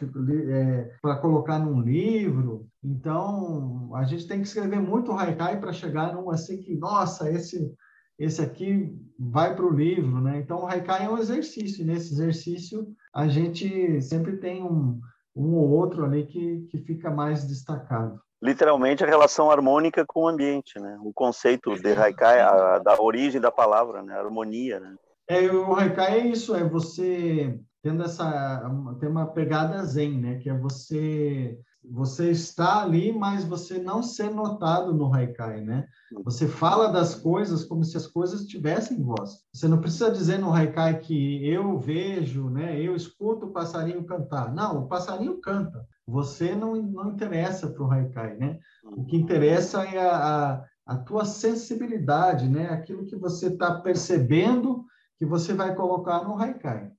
é, 0.51 0.91
para 1.01 1.15
colocar 1.17 1.57
num 1.57 1.81
livro. 1.81 2.67
Então, 2.83 3.89
a 3.95 4.03
gente 4.03 4.27
tem 4.27 4.39
que 4.39 4.47
escrever 4.47 4.79
muito 4.79 5.13
haikai 5.13 5.59
para 5.59 5.73
chegar 5.73 6.13
num 6.13 6.29
assim 6.29 6.61
que, 6.61 6.75
nossa, 6.75 7.31
esse 7.31 7.73
esse 8.17 8.41
aqui 8.41 8.97
vai 9.19 9.53
para 9.53 9.65
o 9.65 9.75
livro, 9.75 10.21
né? 10.21 10.39
Então, 10.39 10.61
o 10.61 10.67
haikai 10.67 11.05
é 11.05 11.09
um 11.09 11.17
exercício, 11.17 11.81
e 11.81 11.85
nesse 11.85 12.13
exercício 12.13 12.87
a 13.13 13.27
gente 13.27 14.01
sempre 14.01 14.37
tem 14.37 14.63
um, 14.63 15.01
um 15.35 15.55
ou 15.55 15.69
outro 15.69 16.05
ali 16.05 16.25
que, 16.25 16.67
que 16.69 16.77
fica 16.79 17.09
mais 17.11 17.45
destacado 17.45 18.19
literalmente 18.41 19.03
a 19.03 19.07
relação 19.07 19.49
harmônica 19.49 20.05
com 20.05 20.23
o 20.23 20.27
ambiente, 20.27 20.79
né? 20.79 20.97
O 21.01 21.11
conceito 21.11 21.75
de 21.81 21.93
Haikai, 21.93 22.39
a, 22.41 22.77
da 22.77 23.01
origem 23.01 23.41
da 23.41 23.51
palavra, 23.51 24.03
né? 24.03 24.13
A 24.13 24.19
harmonia, 24.19 24.79
né? 24.79 24.95
É, 25.27 25.51
o 25.51 25.73
Haikai 25.73 26.19
é 26.19 26.27
isso, 26.27 26.55
é 26.55 26.63
você 26.63 27.59
tendo 27.81 28.03
essa 28.03 28.61
tem 28.99 29.09
uma 29.09 29.27
pegada 29.27 29.83
zen, 29.83 30.19
né? 30.19 30.35
Que 30.37 30.49
é 30.49 30.57
você 30.57 31.57
você 31.91 32.31
está 32.31 32.81
ali, 32.81 33.11
mas 33.11 33.43
você 33.43 33.77
não 33.77 34.01
ser 34.01 34.31
notado 34.31 34.93
no 34.93 35.13
haikai, 35.13 35.61
né? 35.61 35.87
Você 36.23 36.47
fala 36.47 36.87
das 36.87 37.15
coisas 37.15 37.63
como 37.63 37.83
se 37.83 37.97
as 37.97 38.07
coisas 38.07 38.45
tivessem 38.45 39.01
voz. 39.01 39.39
Você 39.53 39.67
não 39.67 39.79
precisa 39.79 40.11
dizer 40.11 40.39
no 40.39 40.53
haikai 40.53 40.99
que 40.99 41.47
eu 41.47 41.77
vejo, 41.77 42.49
né? 42.49 42.79
Eu 42.79 42.95
escuto 42.95 43.47
o 43.47 43.51
passarinho 43.51 44.05
cantar. 44.05 44.53
Não, 44.53 44.83
o 44.83 44.87
passarinho 44.87 45.39
canta. 45.39 45.85
Você 46.07 46.55
não, 46.55 46.75
não 46.75 47.11
interessa 47.11 47.67
para 47.67 47.83
o 47.83 47.91
haikai, 47.91 48.35
né? 48.37 48.59
O 48.83 49.05
que 49.05 49.17
interessa 49.17 49.83
é 49.83 49.99
a, 49.99 50.63
a, 50.85 50.93
a 50.93 50.97
tua 50.97 51.25
sensibilidade, 51.25 52.47
né? 52.47 52.69
Aquilo 52.69 53.05
que 53.05 53.15
você 53.15 53.47
está 53.47 53.79
percebendo 53.79 54.85
que 55.17 55.25
você 55.25 55.53
vai 55.53 55.73
colocar 55.75 56.23
no 56.23 56.37
haikai. 56.37 56.91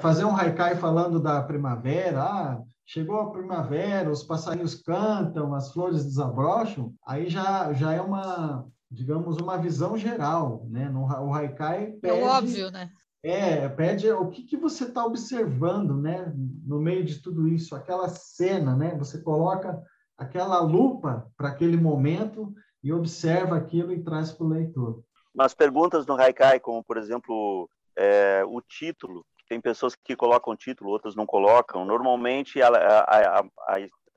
Fazer 0.00 0.24
um 0.24 0.36
haikai 0.36 0.76
falando 0.76 1.20
da 1.20 1.40
primavera, 1.40 2.22
ah, 2.22 2.62
chegou 2.92 3.18
a 3.20 3.30
primavera, 3.30 4.10
os 4.10 4.22
passarinhos 4.22 4.74
cantam, 4.74 5.54
as 5.54 5.72
flores 5.72 6.04
desabrocham, 6.04 6.94
aí 7.06 7.30
já, 7.30 7.72
já 7.72 7.94
é 7.94 8.00
uma, 8.02 8.68
digamos, 8.90 9.38
uma 9.38 9.56
visão 9.56 9.96
geral, 9.96 10.66
né? 10.68 10.90
No, 10.90 11.06
o 11.06 11.32
haikai 11.32 11.92
pede, 11.92 12.18
É 12.18 12.22
óbvio, 12.22 12.70
né? 12.70 12.90
É, 13.24 13.66
pede 13.66 14.10
o 14.10 14.28
que, 14.28 14.42
que 14.42 14.58
você 14.58 14.84
está 14.84 15.06
observando, 15.06 15.96
né? 15.96 16.30
No 16.66 16.78
meio 16.80 17.02
de 17.02 17.22
tudo 17.22 17.48
isso, 17.48 17.74
aquela 17.74 18.10
cena, 18.10 18.76
né? 18.76 18.94
Você 18.98 19.22
coloca 19.22 19.82
aquela 20.18 20.60
lupa 20.60 21.26
para 21.34 21.48
aquele 21.48 21.78
momento 21.78 22.52
e 22.84 22.92
observa 22.92 23.56
aquilo 23.56 23.92
e 23.92 24.02
traz 24.02 24.32
para 24.32 24.44
o 24.44 24.50
leitor. 24.50 25.02
Mas 25.34 25.54
perguntas 25.54 26.04
no 26.04 26.14
Haikai, 26.14 26.60
como 26.60 26.84
por 26.84 26.98
exemplo 26.98 27.70
é, 27.96 28.44
o 28.44 28.60
título, 28.60 29.24
tem 29.48 29.60
pessoas 29.60 29.94
que 29.94 30.16
colocam 30.16 30.56
título, 30.56 30.90
outras 30.90 31.14
não 31.14 31.26
colocam. 31.26 31.84
Normalmente 31.84 32.62
a, 32.62 32.68
a, 32.68 33.40
a, 33.40 33.44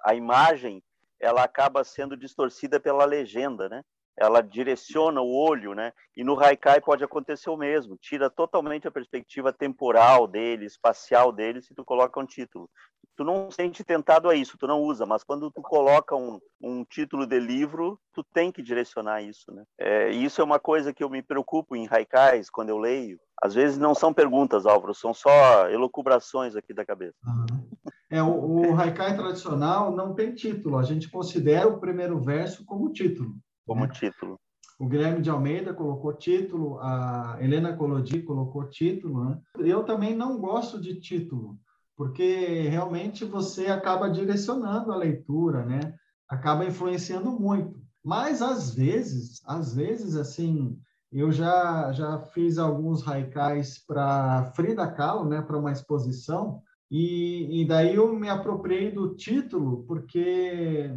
a 0.05 0.15
imagem 0.15 0.83
ela 1.19 1.43
acaba 1.43 1.83
sendo 1.83 2.15
distorcida 2.15 2.79
pela 2.79 3.05
legenda, 3.05 3.67
né? 3.69 3.83
Ela 4.17 4.41
direciona 4.41 5.21
o 5.21 5.33
olho, 5.33 5.73
né? 5.73 5.91
E 6.15 6.23
no 6.23 6.39
Haikai 6.39 6.79
pode 6.81 7.03
acontecer 7.03 7.49
o 7.49 7.57
mesmo, 7.57 7.97
tira 7.97 8.29
totalmente 8.29 8.87
a 8.87 8.91
perspectiva 8.91 9.51
temporal 9.51 10.27
dele, 10.27 10.65
espacial 10.65 11.31
dele, 11.31 11.61
se 11.61 11.73
tu 11.73 11.83
coloca 11.83 12.19
um 12.19 12.25
título. 12.25 12.69
Tu 13.17 13.23
não 13.23 13.49
sente 13.49 13.83
tentado 13.83 14.29
a 14.29 14.35
isso, 14.35 14.57
tu 14.57 14.67
não 14.67 14.81
usa, 14.81 15.05
mas 15.05 15.23
quando 15.23 15.49
tu 15.49 15.61
coloca 15.61 16.15
um, 16.15 16.39
um 16.61 16.83
título 16.83 17.25
de 17.25 17.39
livro, 17.39 17.99
tu 18.13 18.23
tem 18.23 18.51
que 18.51 18.61
direcionar 18.61 19.21
isso, 19.21 19.53
né? 19.53 19.63
É, 19.79 20.09
isso 20.09 20.41
é 20.41 20.43
uma 20.43 20.59
coisa 20.59 20.93
que 20.93 21.03
eu 21.03 21.09
me 21.09 21.21
preocupo 21.21 21.75
em 21.75 21.87
Haikais, 21.89 22.49
quando 22.49 22.69
eu 22.69 22.77
leio. 22.77 23.19
Às 23.41 23.53
vezes 23.53 23.77
não 23.77 23.93
são 23.93 24.13
perguntas, 24.13 24.65
Álvaro, 24.65 24.93
são 24.93 25.13
só 25.13 25.69
elucubrações 25.69 26.55
aqui 26.55 26.73
da 26.73 26.85
cabeça. 26.85 27.15
Uhum. 27.25 27.65
É, 28.09 28.21
o, 28.21 28.71
o 28.71 28.75
haikai 28.75 29.15
tradicional 29.15 29.93
não 29.95 30.13
tem 30.13 30.33
título, 30.33 30.77
a 30.77 30.83
gente 30.83 31.09
considera 31.09 31.67
o 31.67 31.79
primeiro 31.79 32.19
verso 32.19 32.63
como 32.63 32.93
título. 32.93 33.35
Como 33.65 33.85
né? 33.85 33.91
título. 33.91 34.39
O 34.79 34.87
Guilherme 34.87 35.21
de 35.21 35.29
Almeida 35.29 35.73
colocou 35.73 36.13
título, 36.13 36.79
a 36.79 37.37
Helena 37.39 37.75
Colodi 37.75 38.21
colocou 38.21 38.69
título. 38.69 39.29
Né? 39.29 39.41
Eu 39.59 39.83
também 39.83 40.15
não 40.15 40.37
gosto 40.37 40.79
de 40.79 40.99
título, 40.99 41.57
porque 41.95 42.67
realmente 42.67 43.23
você 43.23 43.67
acaba 43.67 44.09
direcionando 44.09 44.91
a 44.91 44.97
leitura, 44.97 45.65
né? 45.65 45.95
acaba 46.27 46.65
influenciando 46.65 47.31
muito. 47.31 47.79
Mas 48.03 48.41
às 48.41 48.75
vezes, 48.75 49.41
às 49.45 49.73
vezes, 49.73 50.15
assim, 50.15 50.77
eu 51.11 51.31
já 51.31 51.91
já 51.91 52.19
fiz 52.19 52.57
alguns 52.57 53.07
haikais 53.07 53.79
para 53.79 54.51
Frida 54.55 54.87
Kahlo, 54.91 55.27
né, 55.27 55.41
para 55.41 55.57
uma 55.57 55.71
exposição, 55.71 56.61
e, 56.89 57.61
e 57.61 57.65
daí 57.65 57.95
eu 57.95 58.13
me 58.13 58.29
apropriei 58.29 58.91
do 58.91 59.15
título 59.15 59.83
porque 59.87 60.91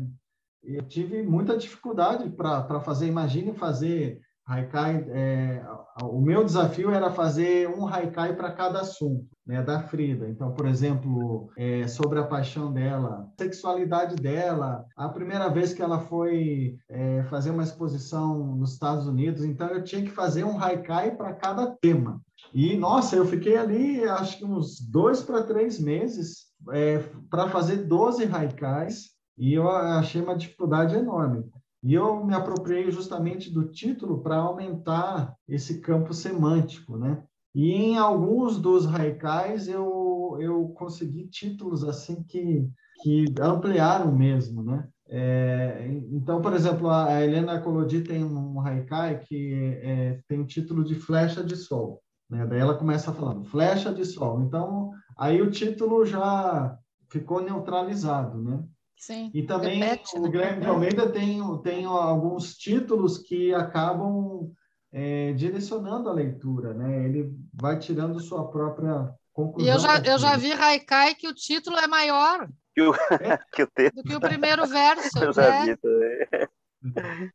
eu 0.76 0.82
tive 0.82 1.22
muita 1.22 1.56
dificuldade 1.56 2.28
para 2.30 2.80
fazer. 2.80 3.06
Imagine 3.06 3.54
fazer 3.54 4.20
haikai. 4.46 5.04
É, 5.10 5.62
o 6.02 6.20
meu 6.20 6.42
desafio 6.44 6.90
era 6.90 7.10
fazer 7.10 7.68
um 7.68 7.86
haikai 7.86 8.34
para 8.34 8.50
cada 8.50 8.80
assunto, 8.80 9.26
né, 9.46 9.62
da 9.62 9.82
Frida. 9.82 10.28
Então, 10.28 10.52
por 10.52 10.66
exemplo, 10.66 11.50
é, 11.56 11.86
sobre 11.86 12.18
a 12.18 12.24
paixão 12.24 12.72
dela, 12.72 13.28
sexualidade 13.38 14.16
dela, 14.16 14.84
a 14.96 15.08
primeira 15.08 15.48
vez 15.48 15.74
que 15.74 15.82
ela 15.82 16.00
foi 16.00 16.76
é, 16.88 17.22
fazer 17.24 17.50
uma 17.50 17.62
exposição 17.62 18.56
nos 18.56 18.72
Estados 18.72 19.06
Unidos. 19.06 19.44
Então, 19.44 19.68
eu 19.68 19.84
tinha 19.84 20.02
que 20.02 20.10
fazer 20.10 20.44
um 20.44 20.58
haikai 20.58 21.14
para 21.14 21.34
cada 21.34 21.76
tema. 21.80 22.20
E, 22.54 22.76
nossa, 22.76 23.16
eu 23.16 23.26
fiquei 23.26 23.56
ali, 23.56 24.02
acho 24.04 24.38
que 24.38 24.44
uns 24.44 24.80
dois 24.80 25.22
para 25.22 25.42
três 25.42 25.78
meses 25.78 26.48
é, 26.72 26.98
para 27.28 27.48
fazer 27.48 27.84
12 27.84 28.24
haikais 28.24 29.17
e 29.38 29.54
eu 29.54 29.68
achei 29.68 30.20
uma 30.20 30.36
dificuldade 30.36 30.96
enorme. 30.96 31.44
E 31.82 31.94
eu 31.94 32.24
me 32.24 32.34
apropriei 32.34 32.90
justamente 32.90 33.52
do 33.52 33.68
título 33.68 34.20
para 34.20 34.36
aumentar 34.36 35.34
esse 35.46 35.80
campo 35.80 36.12
semântico, 36.12 36.96
né? 36.96 37.22
E 37.54 37.72
em 37.72 37.96
alguns 37.96 38.58
dos 38.58 38.86
haikais 38.86 39.68
eu, 39.68 40.36
eu 40.40 40.68
consegui 40.70 41.28
títulos 41.28 41.84
assim 41.84 42.22
que, 42.24 42.68
que 43.02 43.26
ampliaram 43.40 44.12
mesmo, 44.12 44.62
né? 44.62 44.88
É, 45.10 45.88
então, 46.10 46.42
por 46.42 46.52
exemplo, 46.52 46.90
a 46.90 47.22
Helena 47.22 47.60
Colodi 47.60 48.02
tem 48.02 48.22
um 48.22 48.60
haikai 48.60 49.20
que 49.20 49.54
é, 49.82 50.20
tem 50.28 50.38
o 50.40 50.46
título 50.46 50.84
de 50.84 50.94
Flecha 50.94 51.42
de 51.42 51.56
Sol. 51.56 52.02
Né? 52.28 52.44
Daí 52.46 52.60
ela 52.60 52.76
começa 52.76 53.12
falando 53.12 53.44
Flecha 53.44 53.92
de 53.92 54.04
Sol. 54.04 54.42
Então, 54.42 54.90
aí 55.16 55.40
o 55.40 55.50
título 55.50 56.04
já 56.04 56.76
ficou 57.08 57.40
neutralizado, 57.40 58.42
né? 58.42 58.62
Sim, 58.98 59.30
e 59.32 59.44
também 59.44 59.78
repete, 59.78 60.18
o 60.18 60.22
né? 60.22 60.28
Guilherme 60.28 60.60
de 60.60 60.66
Almeida 60.66 61.08
tem, 61.08 61.40
tem 61.62 61.84
alguns 61.84 62.56
títulos 62.56 63.16
que 63.16 63.54
acabam 63.54 64.52
é, 64.92 65.32
direcionando 65.34 66.08
a 66.08 66.12
leitura, 66.12 66.74
né? 66.74 67.04
Ele 67.04 67.32
vai 67.54 67.78
tirando 67.78 68.18
sua 68.20 68.50
própria 68.50 69.08
conclusão. 69.32 69.68
E 69.68 69.72
eu 69.72 69.78
já, 69.78 69.98
eu 69.98 70.18
já 70.18 70.36
vi 70.36 70.52
Haikai 70.52 71.14
que 71.14 71.28
o 71.28 71.34
título 71.34 71.76
é 71.76 71.86
maior 71.86 72.48
que 72.74 72.82
o, 72.82 72.92
que 73.54 73.62
o 73.62 73.66
texto. 73.66 73.94
do 73.94 74.02
que 74.02 74.14
o 74.14 74.20
primeiro 74.20 74.66
verso. 74.66 75.18
Eu 75.22 75.32
já 75.32 75.50
né? 75.50 75.64
vi 75.66 75.76
também. 75.76 77.32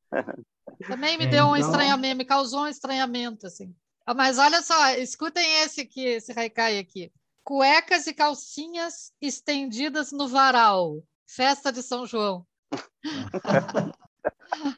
Também 0.87 1.17
me 1.17 1.25
é, 1.25 1.27
deu 1.27 1.45
um 1.45 1.55
então... 1.55 1.69
estranhamento, 1.69 2.17
me 2.17 2.25
causou 2.25 2.61
um 2.61 2.67
estranhamento, 2.67 3.47
assim. 3.47 3.73
Ah, 4.05 4.13
mas 4.13 4.37
olha 4.37 4.61
só, 4.61 4.91
escutem 4.95 5.61
esse 5.63 5.81
aqui, 5.81 6.05
esse 6.05 6.37
Haikai 6.37 6.79
aqui. 6.79 7.11
Cuecas 7.43 8.07
e 8.07 8.13
calcinhas 8.13 9.11
estendidas 9.21 10.11
no 10.11 10.27
varal 10.27 11.03
Festa 11.35 11.71
de 11.71 11.81
São 11.81 12.05
João. 12.05 12.45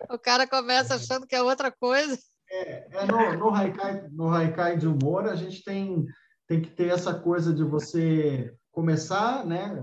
o 0.09 0.17
cara 0.17 0.47
começa 0.47 0.95
achando 0.95 1.27
que 1.27 1.35
é 1.35 1.41
outra 1.41 1.69
coisa. 1.69 2.17
É, 2.49 2.97
é 2.97 3.05
no, 3.05 3.37
no, 3.37 3.53
haikai, 3.53 4.07
no 4.09 4.29
haikai 4.29 4.77
de 4.77 4.87
humor, 4.87 5.27
a 5.27 5.35
gente 5.35 5.63
tem, 5.63 6.05
tem 6.47 6.61
que 6.61 6.69
ter 6.69 6.87
essa 6.87 7.13
coisa 7.13 7.53
de 7.53 7.63
você 7.63 8.55
começar, 8.71 9.45
né, 9.45 9.81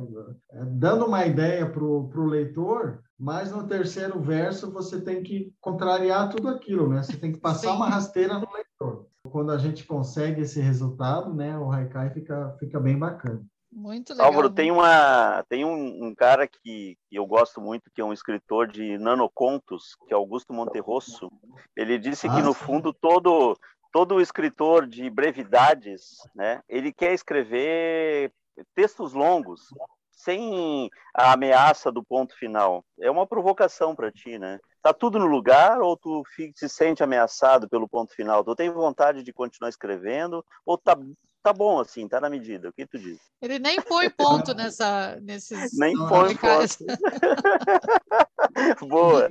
dando 0.72 1.06
uma 1.06 1.26
ideia 1.26 1.68
para 1.70 1.82
o 1.82 2.26
leitor, 2.26 3.02
mas 3.18 3.50
no 3.50 3.66
terceiro 3.66 4.20
verso 4.20 4.70
você 4.70 5.00
tem 5.00 5.22
que 5.22 5.52
contrariar 5.60 6.28
tudo 6.28 6.48
aquilo, 6.48 6.88
né? 6.88 7.02
Você 7.02 7.16
tem 7.16 7.32
que 7.32 7.40
passar 7.40 7.70
Sim. 7.70 7.76
uma 7.76 7.88
rasteira 7.88 8.38
no 8.38 8.48
leitor. 8.52 9.06
Quando 9.30 9.50
a 9.50 9.56
gente 9.56 9.84
consegue 9.84 10.42
esse 10.42 10.60
resultado, 10.60 11.34
né, 11.34 11.58
o 11.58 11.70
haikai 11.70 12.10
fica, 12.10 12.54
fica 12.58 12.78
bem 12.78 12.98
bacana. 12.98 13.42
Muito 13.72 14.12
legal. 14.12 14.26
Álvaro, 14.26 14.50
tem, 14.50 14.70
uma, 14.70 15.42
tem 15.48 15.64
um, 15.64 16.08
um 16.08 16.14
cara 16.14 16.46
que, 16.46 16.98
que, 17.08 17.16
eu 17.16 17.24
gosto 17.24 17.58
muito, 17.58 17.90
que 17.94 18.02
é 18.02 18.04
um 18.04 18.12
escritor 18.12 18.68
de 18.68 18.98
nanocontos, 18.98 19.96
que 20.06 20.12
é 20.12 20.16
Augusto 20.16 20.52
Monterrosso. 20.52 21.32
Ele 21.74 21.98
disse 21.98 22.26
ah, 22.26 22.34
que, 22.34 22.42
no 22.42 22.52
fundo, 22.52 22.92
todo, 22.92 23.58
todo 23.90 24.20
escritor 24.20 24.86
de 24.86 25.08
brevidades, 25.08 26.18
né, 26.34 26.60
ele 26.68 26.92
quer 26.92 27.14
escrever 27.14 28.30
textos 28.74 29.14
longos, 29.14 29.62
sem 30.10 30.90
a 31.14 31.32
ameaça 31.32 31.90
do 31.90 32.04
ponto 32.04 32.36
final. 32.36 32.84
É 33.00 33.10
uma 33.10 33.26
provocação 33.26 33.96
para 33.96 34.12
ti, 34.12 34.38
né? 34.38 34.60
Tá 34.82 34.92
tudo 34.92 35.18
no 35.18 35.26
lugar 35.26 35.80
ou 35.80 35.96
tu 35.96 36.22
se 36.54 36.68
sente 36.68 37.02
ameaçado 37.02 37.68
pelo 37.68 37.88
ponto 37.88 38.14
final? 38.14 38.44
Tu 38.44 38.54
tem 38.54 38.70
vontade 38.70 39.22
de 39.22 39.32
continuar 39.32 39.70
escrevendo 39.70 40.44
ou 40.66 40.76
tá 40.76 40.96
tá 41.42 41.52
bom 41.52 41.80
assim, 41.80 42.06
tá 42.06 42.20
na 42.20 42.30
medida. 42.30 42.68
O 42.68 42.72
que 42.72 42.86
tu 42.86 42.98
diz? 42.98 43.18
Ele 43.40 43.58
nem 43.58 43.80
põe 43.80 44.08
ponto 44.08 44.54
nessa, 44.54 45.18
nesses. 45.20 45.72
Nem 45.78 45.96
põe 45.96 46.36
ponto. 46.36 46.86
Boa. 48.88 49.28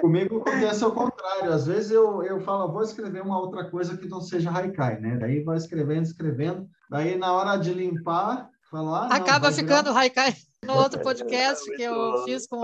Comigo 0.00 0.38
acontece 0.38 0.84
ao 0.84 0.92
contrário. 0.92 1.52
Às 1.52 1.66
vezes 1.66 1.90
eu, 1.90 2.22
eu 2.22 2.40
falo, 2.40 2.72
vou 2.72 2.82
escrever 2.82 3.22
uma 3.22 3.40
outra 3.40 3.70
coisa 3.70 3.96
que 3.96 4.08
não 4.08 4.20
seja 4.20 4.50
haikai, 4.50 5.00
né? 5.00 5.16
Daí 5.16 5.42
vai 5.42 5.56
escrevendo, 5.56 6.04
escrevendo. 6.04 6.68
Daí 6.90 7.16
na 7.16 7.32
hora 7.32 7.56
de 7.56 7.72
limpar, 7.72 8.50
falo, 8.70 8.94
ah, 8.94 9.08
Acaba 9.10 9.50
ficando 9.50 9.90
virar... 9.90 10.00
haikai. 10.00 10.34
No 10.64 10.78
outro 10.78 10.98
podcast 11.02 11.62
que 11.76 11.82
eu 11.82 12.24
fiz 12.24 12.46
com, 12.46 12.62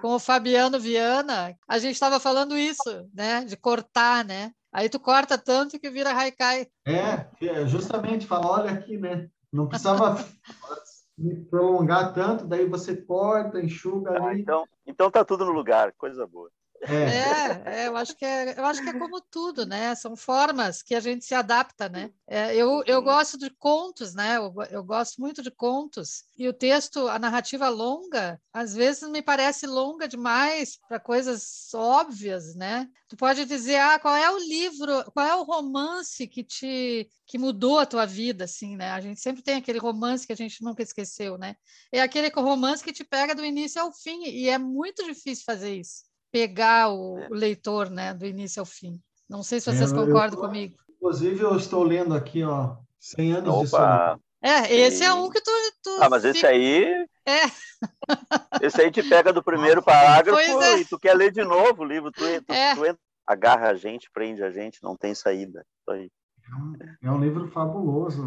com 0.00 0.14
o 0.14 0.18
Fabiano 0.18 0.80
Viana, 0.80 1.54
a 1.68 1.78
gente 1.78 1.92
estava 1.92 2.18
falando 2.18 2.56
isso, 2.56 3.06
né? 3.12 3.44
De 3.44 3.54
cortar, 3.54 4.24
né? 4.24 4.50
Aí 4.74 4.88
tu 4.88 4.98
corta 4.98 5.38
tanto 5.38 5.78
que 5.78 5.88
vira 5.88 6.12
haikai. 6.12 6.66
É, 6.84 7.46
é, 7.46 7.64
justamente, 7.64 8.26
fala, 8.26 8.48
olha 8.48 8.72
aqui, 8.72 8.98
né? 8.98 9.30
Não 9.52 9.68
precisava 9.68 10.16
prolongar 11.48 12.12
tanto, 12.12 12.44
daí 12.44 12.68
você 12.68 12.96
corta, 12.96 13.62
enxuga 13.62 14.18
ah, 14.18 14.30
ali. 14.30 14.42
Então, 14.42 14.64
então 14.84 15.08
tá 15.12 15.24
tudo 15.24 15.44
no 15.44 15.52
lugar, 15.52 15.92
coisa 15.92 16.26
boa. 16.26 16.50
É. 16.86 17.84
é, 17.84 17.86
eu 17.88 17.96
acho 17.96 18.14
que 18.16 18.24
é, 18.24 18.58
eu 18.58 18.64
acho 18.64 18.82
que 18.82 18.88
é 18.88 18.92
como 18.92 19.20
tudo, 19.20 19.64
né? 19.64 19.94
São 19.94 20.16
formas 20.16 20.82
que 20.82 20.94
a 20.94 21.00
gente 21.00 21.24
se 21.24 21.34
adapta, 21.34 21.88
né? 21.88 22.10
É, 22.26 22.54
eu, 22.54 22.82
eu 22.86 23.02
gosto 23.02 23.38
de 23.38 23.50
contos, 23.50 24.14
né? 24.14 24.36
Eu, 24.36 24.54
eu 24.70 24.84
gosto 24.84 25.20
muito 25.20 25.42
de 25.42 25.50
contos 25.50 26.24
e 26.36 26.48
o 26.48 26.52
texto, 26.52 27.08
a 27.08 27.18
narrativa 27.18 27.68
longa, 27.68 28.40
às 28.52 28.74
vezes 28.74 29.08
me 29.08 29.22
parece 29.22 29.66
longa 29.66 30.06
demais 30.06 30.78
para 30.88 31.00
coisas 31.00 31.72
óbvias, 31.74 32.54
né? 32.54 32.88
Tu 33.08 33.16
pode 33.16 33.44
dizer, 33.44 33.76
ah, 33.76 33.98
qual 33.98 34.16
é 34.16 34.30
o 34.30 34.38
livro, 34.38 35.04
qual 35.12 35.26
é 35.26 35.34
o 35.34 35.44
romance 35.44 36.26
que 36.26 36.44
te 36.44 37.08
que 37.26 37.38
mudou 37.38 37.78
a 37.78 37.86
tua 37.86 38.04
vida, 38.04 38.44
assim, 38.44 38.76
né? 38.76 38.90
A 38.90 39.00
gente 39.00 39.20
sempre 39.20 39.42
tem 39.42 39.56
aquele 39.56 39.78
romance 39.78 40.26
que 40.26 40.32
a 40.32 40.36
gente 40.36 40.62
nunca 40.62 40.82
esqueceu, 40.82 41.38
né? 41.38 41.56
É 41.90 42.02
aquele 42.02 42.28
romance 42.28 42.84
que 42.84 42.92
te 42.92 43.02
pega 43.02 43.34
do 43.34 43.44
início 43.44 43.80
ao 43.80 43.92
fim 43.92 44.24
e 44.24 44.48
é 44.48 44.58
muito 44.58 45.02
difícil 45.04 45.44
fazer 45.46 45.74
isso 45.74 46.13
pegar 46.34 46.88
o, 46.88 47.16
é. 47.20 47.28
leitor, 47.30 47.88
né, 47.88 48.12
do 48.12 48.26
início 48.26 48.58
ao 48.58 48.66
fim. 48.66 49.00
Não 49.30 49.44
sei 49.44 49.60
se 49.60 49.72
vocês 49.72 49.92
é, 49.92 49.94
concordam 49.94 50.36
eu, 50.36 50.44
comigo. 50.44 50.76
Inclusive, 50.96 51.40
eu 51.40 51.56
estou 51.56 51.84
lendo 51.84 52.12
aqui, 52.12 52.42
ó, 52.42 52.76
100 52.98 53.32
anos 53.34 53.54
Opa. 53.54 53.62
de 53.62 53.70
solidão. 53.70 54.20
É, 54.42 54.74
esse 54.74 55.04
é 55.04 55.14
um 55.14 55.30
que 55.30 55.40
tu. 55.40 55.50
tu 55.80 55.96
ah, 56.02 56.10
mas 56.10 56.22
fica... 56.22 56.36
esse 56.36 56.46
aí. 56.46 57.06
É. 57.24 57.44
Esse 58.60 58.82
aí 58.82 58.90
te 58.90 59.02
pega 59.02 59.32
do 59.32 59.42
primeiro 59.42 59.82
parágrafo 59.82 60.38
é. 60.38 60.80
e 60.80 60.84
tu 60.84 60.98
quer 60.98 61.14
ler 61.14 61.30
de 61.32 61.42
novo 61.42 61.82
o 61.82 61.86
livro. 61.86 62.10
Tu, 62.12 62.22
tu, 62.42 62.52
é. 62.52 62.74
tu 62.74 62.84
entra, 62.84 63.00
agarra 63.26 63.68
a 63.68 63.74
gente, 63.74 64.10
prende 64.12 64.42
a 64.42 64.50
gente, 64.50 64.82
não 64.82 64.94
tem 64.94 65.14
saída. 65.14 65.64
É 65.88 66.54
um, 66.54 66.76
é 67.02 67.10
um 67.10 67.20
livro 67.20 67.48
fabuloso. 67.48 68.22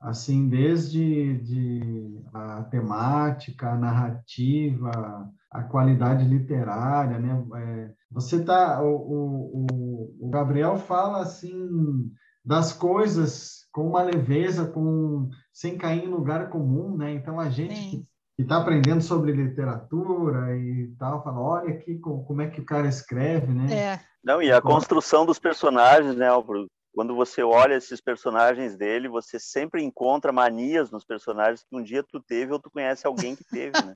Assim, 0.00 0.48
desde 0.48 1.38
de 1.38 2.20
a 2.32 2.62
temática, 2.64 3.70
a 3.70 3.76
narrativa, 3.76 5.28
a 5.50 5.62
qualidade 5.64 6.24
literária, 6.24 7.18
né? 7.18 7.44
É, 7.56 7.90
você 8.10 8.44
tá, 8.44 8.80
o, 8.82 8.94
o, 8.94 10.16
o 10.20 10.30
Gabriel 10.30 10.76
fala 10.76 11.20
assim 11.20 12.10
das 12.44 12.72
coisas 12.72 13.66
com 13.72 13.88
uma 13.88 14.02
leveza, 14.02 14.66
com 14.66 15.28
sem 15.52 15.76
cair 15.76 16.04
em 16.04 16.08
lugar 16.08 16.48
comum, 16.48 16.96
né? 16.96 17.12
Então 17.12 17.38
a 17.40 17.50
gente 17.50 17.74
Sim. 17.74 18.06
que 18.36 18.42
está 18.42 18.58
aprendendo 18.58 19.02
sobre 19.02 19.32
literatura 19.32 20.56
e 20.56 20.94
tal, 20.98 21.22
fala, 21.22 21.40
olha 21.40 21.74
aqui 21.74 21.98
como, 21.98 22.24
como 22.24 22.42
é 22.42 22.48
que 22.48 22.60
o 22.60 22.64
cara 22.64 22.88
escreve, 22.88 23.52
né? 23.52 23.72
É. 23.74 24.00
Não, 24.22 24.42
e 24.42 24.52
a 24.52 24.60
construção 24.60 25.24
dos 25.26 25.38
personagens, 25.38 26.16
né, 26.16 26.28
Álvaro? 26.28 26.68
Quando 26.98 27.14
você 27.14 27.44
olha 27.44 27.76
esses 27.76 28.00
personagens 28.00 28.74
dele, 28.76 29.06
você 29.06 29.38
sempre 29.38 29.84
encontra 29.84 30.32
manias 30.32 30.90
nos 30.90 31.04
personagens 31.04 31.62
que 31.62 31.76
um 31.76 31.80
dia 31.80 32.02
tu 32.02 32.18
teve 32.20 32.52
ou 32.52 32.58
tu 32.58 32.68
conhece 32.72 33.06
alguém 33.06 33.36
que 33.36 33.44
teve, 33.44 33.70
né? 33.84 33.94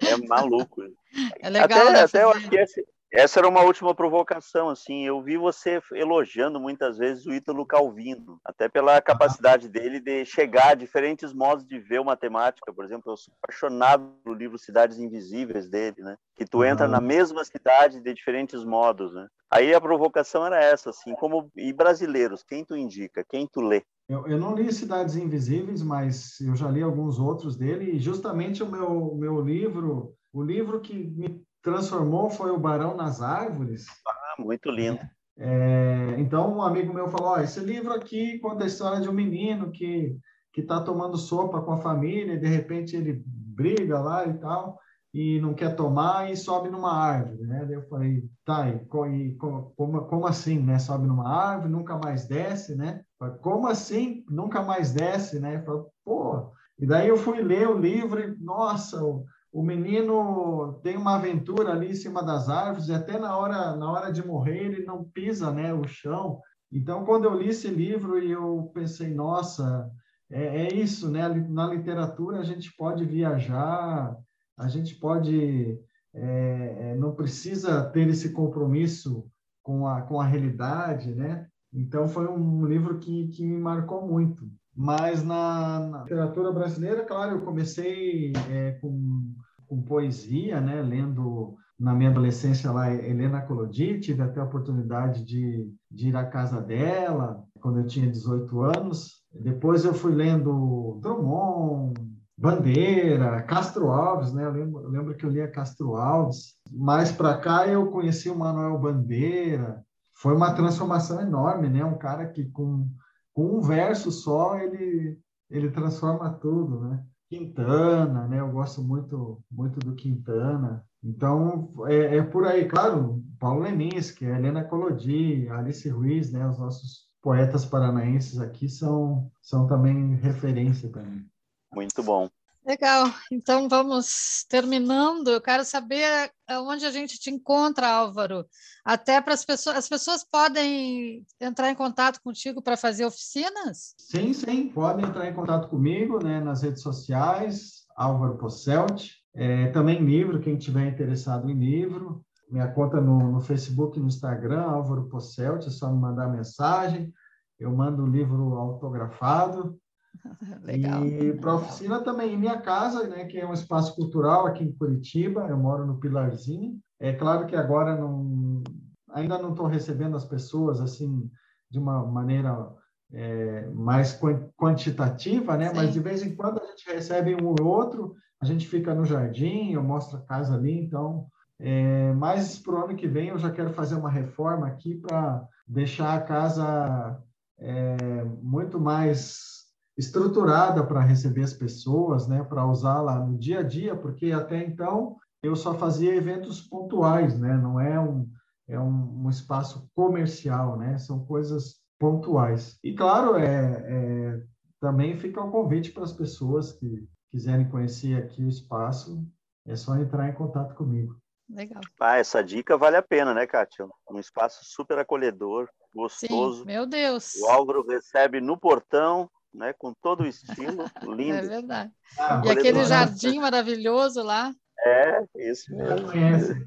É 0.00 0.16
maluco. 0.16 0.82
É 1.40 1.48
legal, 1.50 1.88
até, 1.88 2.00
até 2.00 2.24
eu 2.24 2.30
acho 2.30 2.48
que 2.48 2.56
esse, 2.56 2.84
essa 3.12 3.40
era 3.40 3.48
uma 3.48 3.60
última 3.62 3.94
provocação, 3.94 4.70
assim, 4.70 5.04
eu 5.04 5.22
vi 5.22 5.36
você 5.36 5.82
elogiando 5.92 6.58
muitas 6.58 6.96
vezes 6.96 7.26
o 7.26 7.32
Ítalo 7.32 7.66
Calvino, 7.66 8.40
até 8.42 8.70
pela 8.70 9.00
capacidade 9.02 9.68
dele 9.68 10.00
de 10.00 10.24
chegar 10.24 10.70
a 10.70 10.74
diferentes 10.74 11.32
modos 11.32 11.66
de 11.66 11.78
ver 11.78 12.00
uma 12.00 12.16
temática, 12.16 12.72
por 12.72 12.84
exemplo, 12.84 13.12
eu 13.12 13.16
sou 13.16 13.34
apaixonado 13.42 14.14
pelo 14.24 14.34
livro 14.34 14.58
Cidades 14.58 14.98
Invisíveis 14.98 15.68
dele, 15.68 16.00
né, 16.00 16.16
que 16.34 16.46
tu 16.46 16.64
entra 16.64 16.88
na 16.88 17.00
mesma 17.00 17.44
cidade 17.44 18.00
de 18.00 18.14
diferentes 18.14 18.64
modos, 18.64 19.12
né. 19.12 19.28
Aí 19.50 19.74
a 19.74 19.80
provocação 19.80 20.46
era 20.46 20.64
essa, 20.64 20.88
assim, 20.88 21.14
como 21.14 21.50
e 21.54 21.70
brasileiros, 21.70 22.42
quem 22.42 22.64
tu 22.64 22.74
indica, 22.74 23.22
quem 23.28 23.46
tu 23.46 23.60
lê? 23.60 23.82
Eu, 24.08 24.26
eu 24.26 24.38
não 24.38 24.54
li 24.54 24.72
Cidades 24.72 25.16
Invisíveis, 25.16 25.82
mas 25.82 26.40
eu 26.40 26.56
já 26.56 26.68
li 26.68 26.82
alguns 26.82 27.18
outros 27.18 27.56
dele, 27.56 27.92
e 27.92 27.98
justamente 27.98 28.62
o 28.62 28.70
meu, 28.70 29.14
meu 29.14 29.40
livro, 29.42 30.14
o 30.32 30.42
livro 30.42 30.80
que 30.80 30.94
me 30.94 31.44
transformou 31.62 32.30
foi 32.30 32.50
o 32.50 32.58
Barão 32.58 32.96
nas 32.96 33.22
Árvores. 33.22 33.86
Ah, 34.06 34.42
muito 34.42 34.70
lindo. 34.70 35.00
É, 35.38 36.16
então, 36.18 36.56
um 36.56 36.62
amigo 36.62 36.92
meu 36.92 37.08
falou: 37.08 37.34
oh, 37.34 37.40
esse 37.40 37.60
livro 37.60 37.92
aqui 37.92 38.38
conta 38.40 38.64
a 38.64 38.66
história 38.66 39.00
de 39.00 39.08
um 39.08 39.12
menino 39.12 39.70
que 39.70 40.16
que 40.52 40.60
está 40.60 40.80
tomando 40.82 41.16
sopa 41.16 41.62
com 41.62 41.72
a 41.72 41.80
família 41.80 42.34
e 42.34 42.38
de 42.38 42.46
repente 42.46 42.94
ele 42.94 43.22
briga 43.24 43.98
lá 43.98 44.26
e 44.26 44.34
tal 44.34 44.78
e 45.14 45.40
não 45.40 45.52
quer 45.52 45.76
tomar 45.76 46.30
e 46.30 46.36
sobe 46.36 46.70
numa 46.70 46.92
árvore, 46.92 47.42
né? 47.46 47.64
Daí 47.66 47.74
eu 47.74 47.86
falei, 47.88 48.24
tá, 48.46 48.68
e, 48.68 48.76
e 48.76 49.34
como, 49.36 49.72
como 50.06 50.26
assim, 50.26 50.58
né? 50.58 50.78
Sobe 50.78 51.06
numa 51.06 51.28
árvore, 51.28 51.70
nunca 51.70 51.98
mais 51.98 52.26
desce, 52.26 52.74
né? 52.74 53.02
Falei, 53.18 53.36
como 53.38 53.66
assim, 53.66 54.24
nunca 54.28 54.62
mais 54.62 54.92
desce, 54.92 55.38
né? 55.38 55.62
Falei, 55.62 55.82
pô. 56.02 56.52
E 56.78 56.86
daí 56.86 57.08
eu 57.08 57.18
fui 57.18 57.42
ler 57.42 57.68
o 57.68 57.78
livro 57.78 58.20
e, 58.20 58.34
nossa, 58.42 59.04
o, 59.04 59.26
o 59.52 59.62
menino 59.62 60.80
tem 60.82 60.96
uma 60.96 61.16
aventura 61.16 61.72
ali 61.72 61.90
em 61.90 61.94
cima 61.94 62.24
das 62.24 62.48
árvores 62.48 62.88
e 62.88 62.94
até 62.94 63.18
na 63.18 63.36
hora 63.36 63.76
na 63.76 63.92
hora 63.92 64.10
de 64.10 64.26
morrer 64.26 64.64
ele 64.64 64.84
não 64.84 65.04
pisa 65.04 65.52
né 65.52 65.74
o 65.74 65.86
chão. 65.86 66.40
Então 66.72 67.04
quando 67.04 67.24
eu 67.24 67.38
li 67.38 67.50
esse 67.50 67.68
livro 67.68 68.18
e 68.18 68.30
eu 68.30 68.70
pensei 68.74 69.12
nossa 69.12 69.90
é, 70.30 70.66
é 70.66 70.74
isso 70.74 71.10
né? 71.10 71.28
Na 71.28 71.66
literatura 71.66 72.40
a 72.40 72.42
gente 72.42 72.74
pode 72.74 73.04
viajar 73.04 74.16
a 74.56 74.68
gente 74.68 74.94
pode 74.94 75.78
é, 76.14 76.76
é, 76.80 76.94
não 76.96 77.14
precisa 77.14 77.84
ter 77.90 78.08
esse 78.08 78.32
compromisso 78.32 79.26
com 79.62 79.86
a 79.86 80.00
com 80.02 80.18
a 80.18 80.24
realidade 80.24 81.14
né? 81.14 81.46
Então 81.74 82.08
foi 82.08 82.26
um 82.26 82.64
livro 82.64 82.98
que, 82.98 83.28
que 83.28 83.44
me 83.44 83.58
marcou 83.58 84.06
muito 84.06 84.50
mas 84.74 85.22
na, 85.22 85.80
na 85.80 86.02
literatura 86.02 86.50
brasileira, 86.50 87.04
claro, 87.04 87.32
eu 87.32 87.40
comecei 87.42 88.32
é, 88.50 88.72
com, 88.80 89.34
com 89.66 89.82
poesia, 89.82 90.60
né? 90.60 90.80
Lendo 90.80 91.56
na 91.78 91.94
minha 91.94 92.10
adolescência 92.10 92.70
lá 92.70 92.92
Helena 92.92 93.42
Colodi, 93.42 94.00
tive 94.00 94.22
até 94.22 94.40
a 94.40 94.44
oportunidade 94.44 95.24
de, 95.24 95.68
de 95.90 96.08
ir 96.08 96.16
à 96.16 96.24
casa 96.24 96.60
dela 96.60 97.42
quando 97.60 97.80
eu 97.80 97.86
tinha 97.86 98.10
18 98.10 98.60
anos. 98.62 99.22
Depois 99.32 99.84
eu 99.84 99.92
fui 99.92 100.14
lendo 100.14 100.98
Drummond, 101.02 101.94
Bandeira, 102.36 103.42
Castro 103.42 103.90
Alves, 103.90 104.32
né? 104.32 104.44
Eu 104.44 104.52
lembro, 104.52 104.82
eu 104.82 104.90
lembro 104.90 105.16
que 105.16 105.24
eu 105.24 105.30
lia 105.30 105.50
Castro 105.50 105.96
Alves. 105.96 106.54
Mais 106.70 107.12
para 107.12 107.36
cá 107.38 107.66
eu 107.66 107.90
conheci 107.90 108.30
o 108.30 108.38
Manuel 108.38 108.78
Bandeira. 108.78 109.82
Foi 110.14 110.34
uma 110.34 110.54
transformação 110.54 111.20
enorme, 111.20 111.68
né? 111.68 111.84
Um 111.84 111.98
cara 111.98 112.26
que 112.26 112.44
com 112.46 112.88
com 113.34 113.58
um 113.58 113.60
verso 113.60 114.10
só 114.10 114.58
ele 114.58 115.18
ele 115.50 115.70
transforma 115.70 116.32
tudo, 116.32 116.80
né? 116.80 117.04
Quintana, 117.28 118.26
né? 118.26 118.40
Eu 118.40 118.50
gosto 118.50 118.82
muito 118.82 119.42
muito 119.50 119.78
do 119.80 119.94
Quintana. 119.94 120.84
Então 121.02 121.72
é, 121.86 122.16
é 122.18 122.22
por 122.22 122.46
aí, 122.46 122.66
claro. 122.66 123.22
Paulo 123.38 123.62
Leminski, 123.62 124.24
Helena 124.24 124.64
Colodi, 124.64 125.48
Alice 125.48 125.88
Ruiz, 125.88 126.30
né? 126.32 126.46
Os 126.48 126.58
nossos 126.58 127.08
poetas 127.20 127.64
paranaenses 127.64 128.38
aqui 128.40 128.68
são 128.68 129.30
são 129.40 129.66
também 129.66 130.16
referência 130.16 130.88
para 130.88 131.02
mim. 131.02 131.26
Muito 131.74 132.02
bom. 132.02 132.28
Legal. 132.64 133.06
Então 133.30 133.68
vamos 133.68 134.44
terminando. 134.48 135.28
Eu 135.28 135.40
quero 135.40 135.64
saber 135.64 136.30
onde 136.48 136.86
a 136.86 136.92
gente 136.92 137.18
te 137.18 137.28
encontra, 137.28 137.88
Álvaro. 137.88 138.46
Até 138.84 139.20
para 139.20 139.34
as 139.34 139.44
pessoas, 139.44 139.76
as 139.76 139.88
pessoas 139.88 140.24
podem 140.24 141.26
entrar 141.40 141.70
em 141.70 141.74
contato 141.74 142.20
contigo 142.22 142.62
para 142.62 142.76
fazer 142.76 143.04
oficinas? 143.04 143.94
Sim, 143.98 144.32
sim, 144.32 144.68
podem 144.68 145.06
entrar 145.06 145.28
em 145.28 145.34
contato 145.34 145.68
comigo, 145.68 146.22
né, 146.22 146.40
nas 146.40 146.62
redes 146.62 146.82
sociais, 146.82 147.84
Álvaro 147.96 148.38
Posselt. 148.38 149.10
É, 149.34 149.68
também 149.68 150.04
livro, 150.04 150.40
quem 150.40 150.56
tiver 150.56 150.86
interessado 150.86 151.50
em 151.50 151.54
livro. 151.54 152.24
Minha 152.48 152.68
conta 152.68 153.00
no, 153.00 153.32
no 153.32 153.40
Facebook 153.40 153.98
e 153.98 154.00
no 154.00 154.08
Instagram, 154.08 154.62
Álvaro 154.62 155.08
Posselt, 155.08 155.66
é 155.66 155.70
só 155.70 155.90
me 155.90 155.98
mandar 155.98 156.28
mensagem. 156.28 157.12
Eu 157.58 157.74
mando 157.74 158.04
o 158.04 158.10
livro 158.10 158.54
autografado. 158.54 159.80
Legal. 160.62 161.04
E 161.06 161.32
para 161.34 161.54
oficina 161.54 162.00
também, 162.00 162.34
em 162.34 162.38
minha 162.38 162.60
casa, 162.60 163.06
né, 163.06 163.24
que 163.24 163.38
é 163.38 163.46
um 163.46 163.52
espaço 163.52 163.94
cultural 163.94 164.46
aqui 164.46 164.64
em 164.64 164.72
Curitiba, 164.72 165.46
eu 165.48 165.56
moro 165.56 165.86
no 165.86 165.98
Pilarzinho. 165.98 166.78
É 167.00 167.12
claro 167.12 167.46
que 167.46 167.56
agora 167.56 167.96
não, 167.96 168.62
ainda 169.10 169.38
não 169.38 169.50
estou 169.50 169.66
recebendo 169.66 170.16
as 170.16 170.24
pessoas 170.24 170.80
assim 170.80 171.30
de 171.70 171.78
uma 171.78 172.04
maneira 172.04 172.68
é, 173.12 173.68
mais 173.70 174.18
quantitativa, 174.56 175.56
né? 175.56 175.68
Sim. 175.68 175.76
Mas 175.76 175.92
de 175.92 176.00
vez 176.00 176.22
em 176.22 176.34
quando 176.34 176.60
a 176.60 176.66
gente 176.66 176.86
recebe 176.86 177.34
um 177.34 177.46
ou 177.46 177.66
outro, 177.66 178.14
a 178.40 178.44
gente 178.44 178.66
fica 178.66 178.94
no 178.94 179.04
jardim, 179.04 179.72
eu 179.72 179.82
mostro 179.82 180.18
a 180.18 180.22
casa 180.22 180.54
ali, 180.54 180.72
então. 180.72 181.26
É, 181.58 182.12
mas 182.14 182.58
para 182.58 182.74
o 182.74 182.84
ano 182.84 182.96
que 182.96 183.06
vem 183.06 183.28
eu 183.28 183.38
já 183.38 183.50
quero 183.50 183.70
fazer 183.70 183.94
uma 183.94 184.10
reforma 184.10 184.66
aqui 184.66 184.96
para 184.96 185.46
deixar 185.66 186.14
a 186.14 186.20
casa 186.20 187.22
é, 187.58 188.24
muito 188.42 188.80
mais 188.80 189.51
estruturada 189.96 190.84
para 190.84 191.00
receber 191.00 191.42
as 191.42 191.52
pessoas, 191.52 192.26
né, 192.26 192.42
para 192.42 192.66
usá-la 192.66 193.18
no 193.18 193.38
dia 193.38 193.60
a 193.60 193.62
dia, 193.62 193.94
porque 193.94 194.32
até 194.32 194.64
então 194.64 195.16
eu 195.42 195.54
só 195.54 195.74
fazia 195.74 196.14
eventos 196.14 196.60
pontuais, 196.60 197.38
né, 197.38 197.56
não 197.56 197.78
é 197.78 197.98
um 197.98 198.30
é 198.68 198.78
um, 198.78 199.24
um 199.24 199.28
espaço 199.28 199.90
comercial, 199.94 200.78
né, 200.78 200.96
são 200.96 201.26
coisas 201.26 201.80
pontuais. 201.98 202.78
E 202.82 202.94
claro, 202.94 203.36
é, 203.36 203.84
é 203.86 204.42
também 204.80 205.16
fica 205.16 205.40
o 205.40 205.50
convite 205.50 205.92
para 205.92 206.02
as 206.02 206.12
pessoas 206.12 206.72
que 206.72 207.06
quiserem 207.30 207.68
conhecer 207.68 208.16
aqui 208.16 208.44
o 208.44 208.48
espaço, 208.48 209.24
é 209.66 209.76
só 209.76 209.96
entrar 209.96 210.28
em 210.28 210.34
contato 210.34 210.74
comigo. 210.74 211.16
Legal. 211.48 211.80
Ah, 212.00 212.16
essa 212.16 212.42
dica 212.42 212.76
vale 212.76 212.96
a 212.96 213.02
pena, 213.02 213.34
né, 213.34 213.46
Kátia? 213.46 213.86
Um 214.10 214.18
espaço 214.18 214.60
super 214.64 214.98
acolhedor, 214.98 215.68
gostoso. 215.94 216.60
Sim, 216.60 216.66
meu 216.66 216.86
Deus. 216.86 217.34
O 217.36 217.48
Álvaro 217.48 217.86
recebe 217.86 218.40
no 218.40 218.56
portão, 218.56 219.30
né? 219.54 219.72
Com 219.72 219.94
todo 219.94 220.22
o 220.22 220.26
estilo, 220.26 220.84
lindo. 221.16 221.34
É 221.34 221.42
verdade. 221.42 221.92
Ah, 222.18 222.42
e 222.44 222.50
aquele 222.50 222.84
jardim 222.84 223.38
maravilhoso 223.38 224.22
lá. 224.22 224.52
É, 224.84 225.24
esse 225.36 225.72
mesmo. 225.74 226.66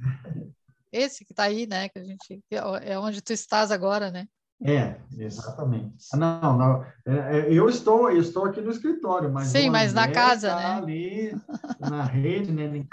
Esse 0.92 1.26
que 1.26 1.34
está 1.34 1.44
aí, 1.44 1.68
né? 1.68 1.90
Que 1.90 2.00
a 2.00 2.04
gente 2.04 2.42
é 2.82 2.98
onde 2.98 3.22
tu 3.22 3.34
estás 3.34 3.72
agora, 3.72 4.10
né? 4.10 4.28
É, 4.64 4.96
exatamente. 5.18 6.08
Não, 6.14 6.58
não. 6.58 6.84
É, 7.06 7.40
é, 7.40 7.54
eu 7.54 7.68
estou, 7.68 8.10
eu 8.10 8.22
estou 8.22 8.46
aqui 8.46 8.62
no 8.62 8.72
escritório, 8.72 9.30
mas 9.30 9.48
sim, 9.48 9.70
mas 9.70 9.94
na 9.94 10.10
casa, 10.10 10.50
tá 10.50 10.56
né? 10.56 10.66
Ali 10.76 11.36
na 11.80 12.04
rede, 12.04 12.52
né? 12.54 12.86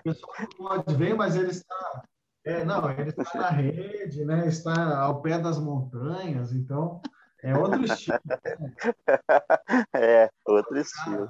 O 0.00 0.02
pessoal 0.02 0.32
não 0.58 0.68
pode 0.68 0.94
ver, 0.96 1.14
mas 1.14 1.36
ele 1.36 1.50
está, 1.50 2.02
é, 2.44 2.64
não, 2.64 2.90
ele 2.90 3.10
está 3.10 3.40
na 3.40 3.48
rede, 3.48 4.24
né? 4.24 4.48
Está 4.48 4.98
ao 4.98 5.22
pé 5.22 5.38
das 5.38 5.58
montanhas, 5.60 6.52
então 6.52 7.00
é 7.42 7.56
outro 7.56 7.84
estilo. 7.84 8.18
É, 9.94 10.30
outro 10.46 10.78
estilo. 10.78 11.28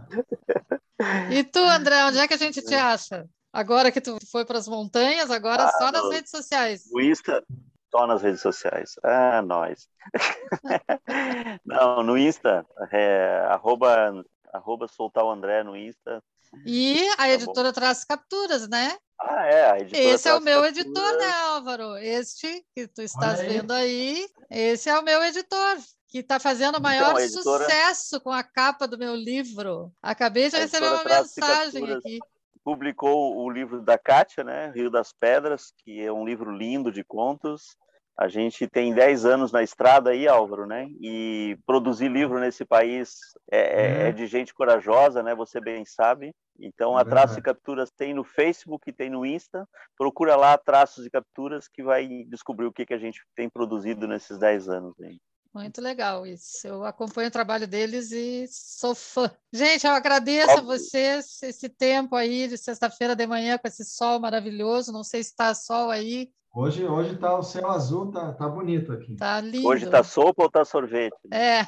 E 1.30 1.45
tu, 1.45 1.59
André, 1.59 2.05
onde 2.05 2.18
é 2.18 2.28
que 2.28 2.35
a 2.35 2.39
gente 2.39 2.62
te 2.62 2.74
acha? 2.74 3.26
Agora 3.53 3.91
que 3.91 4.01
tu 4.01 4.18
foi 4.30 4.45
para 4.45 4.59
as 4.59 4.68
montanhas, 4.68 5.30
agora 5.30 5.64
ah, 5.64 5.72
só 5.72 5.91
nas 5.91 6.05
no, 6.05 6.11
redes 6.11 6.30
sociais. 6.30 6.89
O 6.93 7.01
Insta, 7.01 7.43
só 7.91 8.07
nas 8.07 8.22
redes 8.22 8.41
sociais. 8.41 8.95
Ah, 9.03 9.43
nós. 9.43 9.89
Não, 11.64 12.03
no 12.03 12.16
Insta, 12.18 12.66
é, 12.93 13.47
arroba, 13.49 14.24
arroba 14.53 14.88
soltar 14.88 15.24
o 15.24 15.30
André 15.30 15.62
no 15.62 15.76
Insta. 15.76 16.22
E 16.64 17.09
a 17.11 17.16
tá 17.16 17.28
editora 17.30 17.68
bom. 17.68 17.72
traz 17.72 18.05
capturas, 18.05 18.68
né? 18.68 18.96
Ah, 19.20 19.46
é. 19.46 19.70
A 19.70 19.78
editora 19.80 20.05
esse 20.05 20.28
é 20.28 20.34
o 20.34 20.40
meu 20.40 20.62
capturas. 20.62 20.86
editor, 20.86 21.18
né, 21.18 21.32
Álvaro? 21.32 21.96
Este 21.96 22.64
que 22.74 22.86
tu 22.86 23.03
estás 23.03 23.40
aí. 23.40 23.49
vendo 23.49 23.72
aí, 23.72 24.26
esse 24.51 24.88
é 24.88 24.99
o 24.99 25.03
meu 25.03 25.22
editor 25.22 25.76
que 26.09 26.18
está 26.18 26.40
fazendo 26.40 26.76
o 26.76 26.78
então, 26.78 26.82
maior 26.82 27.11
então, 27.11 27.20
editora... 27.20 27.64
sucesso 27.64 28.20
com 28.20 28.30
a 28.30 28.42
capa 28.42 28.88
do 28.88 28.99
meu 28.99 29.14
livro. 29.14 29.92
Acabei 30.03 30.49
de 30.49 30.57
a 30.57 30.61
receber 30.61 30.88
uma 30.88 31.05
mensagem 31.05 31.92
aqui. 31.92 32.18
Publicou 32.64 33.36
o 33.36 33.51
livro 33.51 33.80
da 33.80 33.99
Kátia, 33.99 34.42
né? 34.42 34.70
Rio 34.74 34.90
das 34.90 35.12
Pedras, 35.12 35.72
que 35.78 36.01
é 36.01 36.12
um 36.12 36.24
livro 36.24 36.51
lindo 36.51 36.90
de 36.90 37.05
contos. 37.05 37.76
A 38.19 38.27
gente 38.27 38.66
tem 38.66 38.93
10 38.93 39.25
anos 39.25 39.53
na 39.53 39.62
estrada 39.62 40.11
aí, 40.11 40.27
Álvaro, 40.27 40.66
né? 40.66 40.89
E 41.01 41.57
produzir 41.64 42.09
livro 42.09 42.41
nesse 42.41 42.64
país 42.64 43.14
é, 43.49 43.59
é. 43.59 44.09
é 44.09 44.12
de 44.12 44.27
gente 44.27 44.53
corajosa, 44.53 45.23
né? 45.23 45.37
Você 45.37 45.61
bem 45.61 45.85
sabe. 45.85 46.35
Então, 46.59 46.99
é 46.99 47.03
a 47.03 47.05
Traços 47.05 47.37
e 47.37 47.43
Capturas 47.43 47.93
tem 47.97 48.12
no 48.12 48.25
Facebook, 48.25 48.93
tem 48.93 49.09
no 49.09 49.25
Insta. 49.25 49.64
Procura 49.97 50.35
lá 50.35 50.59
Traços 50.59 51.07
e 51.07 51.11
Capturas 51.11 51.69
que 51.69 51.81
vai 51.81 52.09
descobrir 52.25 52.66
o 52.66 52.73
que, 52.73 52.85
que 52.85 52.95
a 52.95 52.99
gente 52.99 53.23
tem 53.37 53.49
produzido 53.49 54.09
nesses 54.09 54.37
10 54.37 54.69
anos 54.69 54.95
aí. 55.01 55.16
Muito 55.55 55.81
legal 55.81 56.27
isso. 56.27 56.66
Eu 56.66 56.85
acompanho 56.85 57.29
o 57.29 57.33
trabalho 57.33 57.69
deles 57.69 58.11
e 58.11 58.47
sou 58.49 58.95
fã. 58.95 59.31
Gente, 59.53 59.87
eu 59.87 59.93
agradeço 59.93 60.51
Óbvio. 60.51 60.73
a 60.73 60.77
vocês 60.77 61.43
esse 61.43 61.69
tempo 61.69 62.16
aí 62.16 62.49
de 62.49 62.59
sexta-feira 62.59 63.14
de 63.14 63.27
manhã 63.27 63.57
com 63.59 63.69
esse 63.69 63.85
sol 63.85 64.19
maravilhoso. 64.21 64.93
Não 64.93 65.05
sei 65.05 65.23
se 65.23 65.31
está 65.31 65.55
sol 65.55 65.91
aí. 65.91 66.31
Hoje 66.61 66.84
hoje 66.84 67.16
tá 67.16 67.38
o 67.38 67.42
céu 67.44 67.70
azul, 67.70 68.11
tá, 68.11 68.32
tá 68.32 68.48
bonito 68.48 68.92
aqui. 68.92 69.14
Tá 69.14 69.40
lindo. 69.40 69.68
Hoje 69.68 69.88
tá 69.88 70.02
sopa 70.02 70.42
ou 70.42 70.50
tá 70.50 70.64
sorvete? 70.64 71.14
É. 71.32 71.61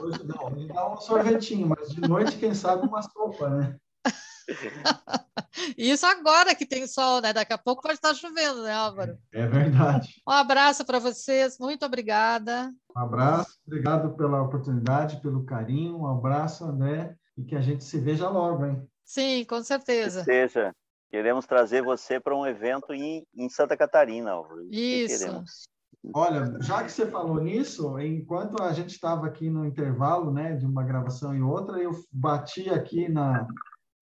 Hoje 0.00 0.22
não, 0.22 0.52
hoje 0.52 0.68
dá 0.68 0.92
um 0.92 0.96
sorvetinho, 0.98 1.66
mas 1.66 1.88
de 1.88 2.00
noite 2.00 2.38
quem 2.38 2.54
sabe 2.54 2.86
uma 2.86 3.02
sopa, 3.02 3.50
né? 3.50 3.76
Isso 5.76 6.06
agora 6.06 6.54
que 6.54 6.64
tem 6.64 6.86
sol, 6.86 7.20
né? 7.20 7.32
Daqui 7.32 7.54
a 7.54 7.58
pouco 7.58 7.82
pode 7.82 7.94
estar 7.94 8.14
chovendo, 8.14 8.62
né, 8.62 8.72
Álvaro? 8.72 9.18
É 9.32 9.48
verdade. 9.48 10.22
Um 10.28 10.30
abraço 10.30 10.84
para 10.84 11.00
vocês, 11.00 11.58
muito 11.58 11.84
obrigada. 11.84 12.72
Um 12.96 13.00
abraço, 13.00 13.58
obrigado 13.66 14.16
pela 14.16 14.42
oportunidade, 14.42 15.20
pelo 15.22 15.44
carinho. 15.44 15.98
Um 15.98 16.06
abraço, 16.06 16.64
André, 16.64 17.16
e 17.36 17.42
que 17.42 17.56
a 17.56 17.60
gente 17.60 17.82
se 17.82 17.98
veja 17.98 18.28
logo, 18.28 18.64
hein? 18.64 18.88
Sim, 19.04 19.44
com 19.44 19.60
certeza. 19.60 20.20
Que 20.20 20.26
seja. 20.26 20.72
Queremos 21.14 21.46
trazer 21.46 21.80
você 21.80 22.18
para 22.18 22.36
um 22.36 22.44
evento 22.44 22.92
em, 22.92 23.24
em 23.36 23.48
Santa 23.48 23.76
Catarina, 23.76 24.32
Álvaro. 24.32 24.66
Isso. 24.68 25.44
Olha, 26.12 26.58
já 26.60 26.82
que 26.82 26.90
você 26.90 27.06
falou 27.06 27.40
nisso, 27.40 27.96
enquanto 28.00 28.60
a 28.60 28.72
gente 28.72 28.90
estava 28.90 29.24
aqui 29.28 29.48
no 29.48 29.64
intervalo, 29.64 30.32
né, 30.32 30.56
de 30.56 30.66
uma 30.66 30.82
gravação 30.82 31.32
e 31.32 31.40
outra, 31.40 31.78
eu 31.78 31.92
bati 32.10 32.68
aqui 32.68 33.08
na 33.08 33.46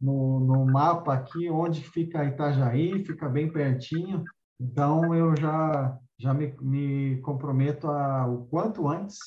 no, 0.01 0.41
no 0.41 0.65
mapa 0.65 1.13
aqui 1.13 1.51
onde 1.51 1.83
fica 1.83 2.25
Itajaí, 2.25 3.05
fica 3.05 3.29
bem 3.29 3.53
pertinho. 3.53 4.25
Então 4.59 5.15
eu 5.15 5.37
já 5.39 5.95
já 6.19 6.33
me, 6.33 6.57
me 6.63 7.21
comprometo 7.21 7.89
a 7.89 8.27
o 8.27 8.47
quanto 8.47 8.89
antes. 8.89 9.19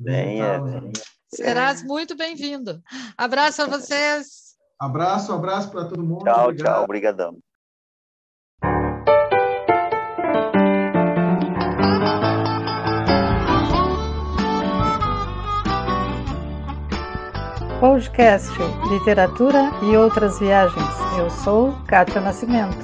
venha. 0.00 0.62
venha. 0.62 0.92
Serás 1.28 1.84
muito 1.84 2.16
bem-vindo. 2.16 2.82
Abraço 3.18 3.60
a 3.60 3.66
vocês. 3.66 4.43
Abraço, 4.78 5.32
abraço 5.32 5.70
para 5.70 5.84
todo 5.88 6.02
mundo. 6.02 6.24
Tchau, 6.24 6.48
Obrigado. 6.48 6.74
tchau. 6.74 6.84
Obrigadão. 6.84 7.38
podcast 17.84 18.50
Literatura 18.88 19.70
e 19.82 19.94
Outras 19.94 20.38
Viagens. 20.38 20.88
Eu 21.18 21.28
sou 21.28 21.74
Kátia 21.86 22.18
Nascimento 22.18 22.78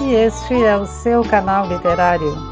e 0.00 0.14
este 0.14 0.54
é 0.64 0.78
o 0.78 0.86
seu 0.86 1.22
canal 1.22 1.68
literário. 1.68 2.49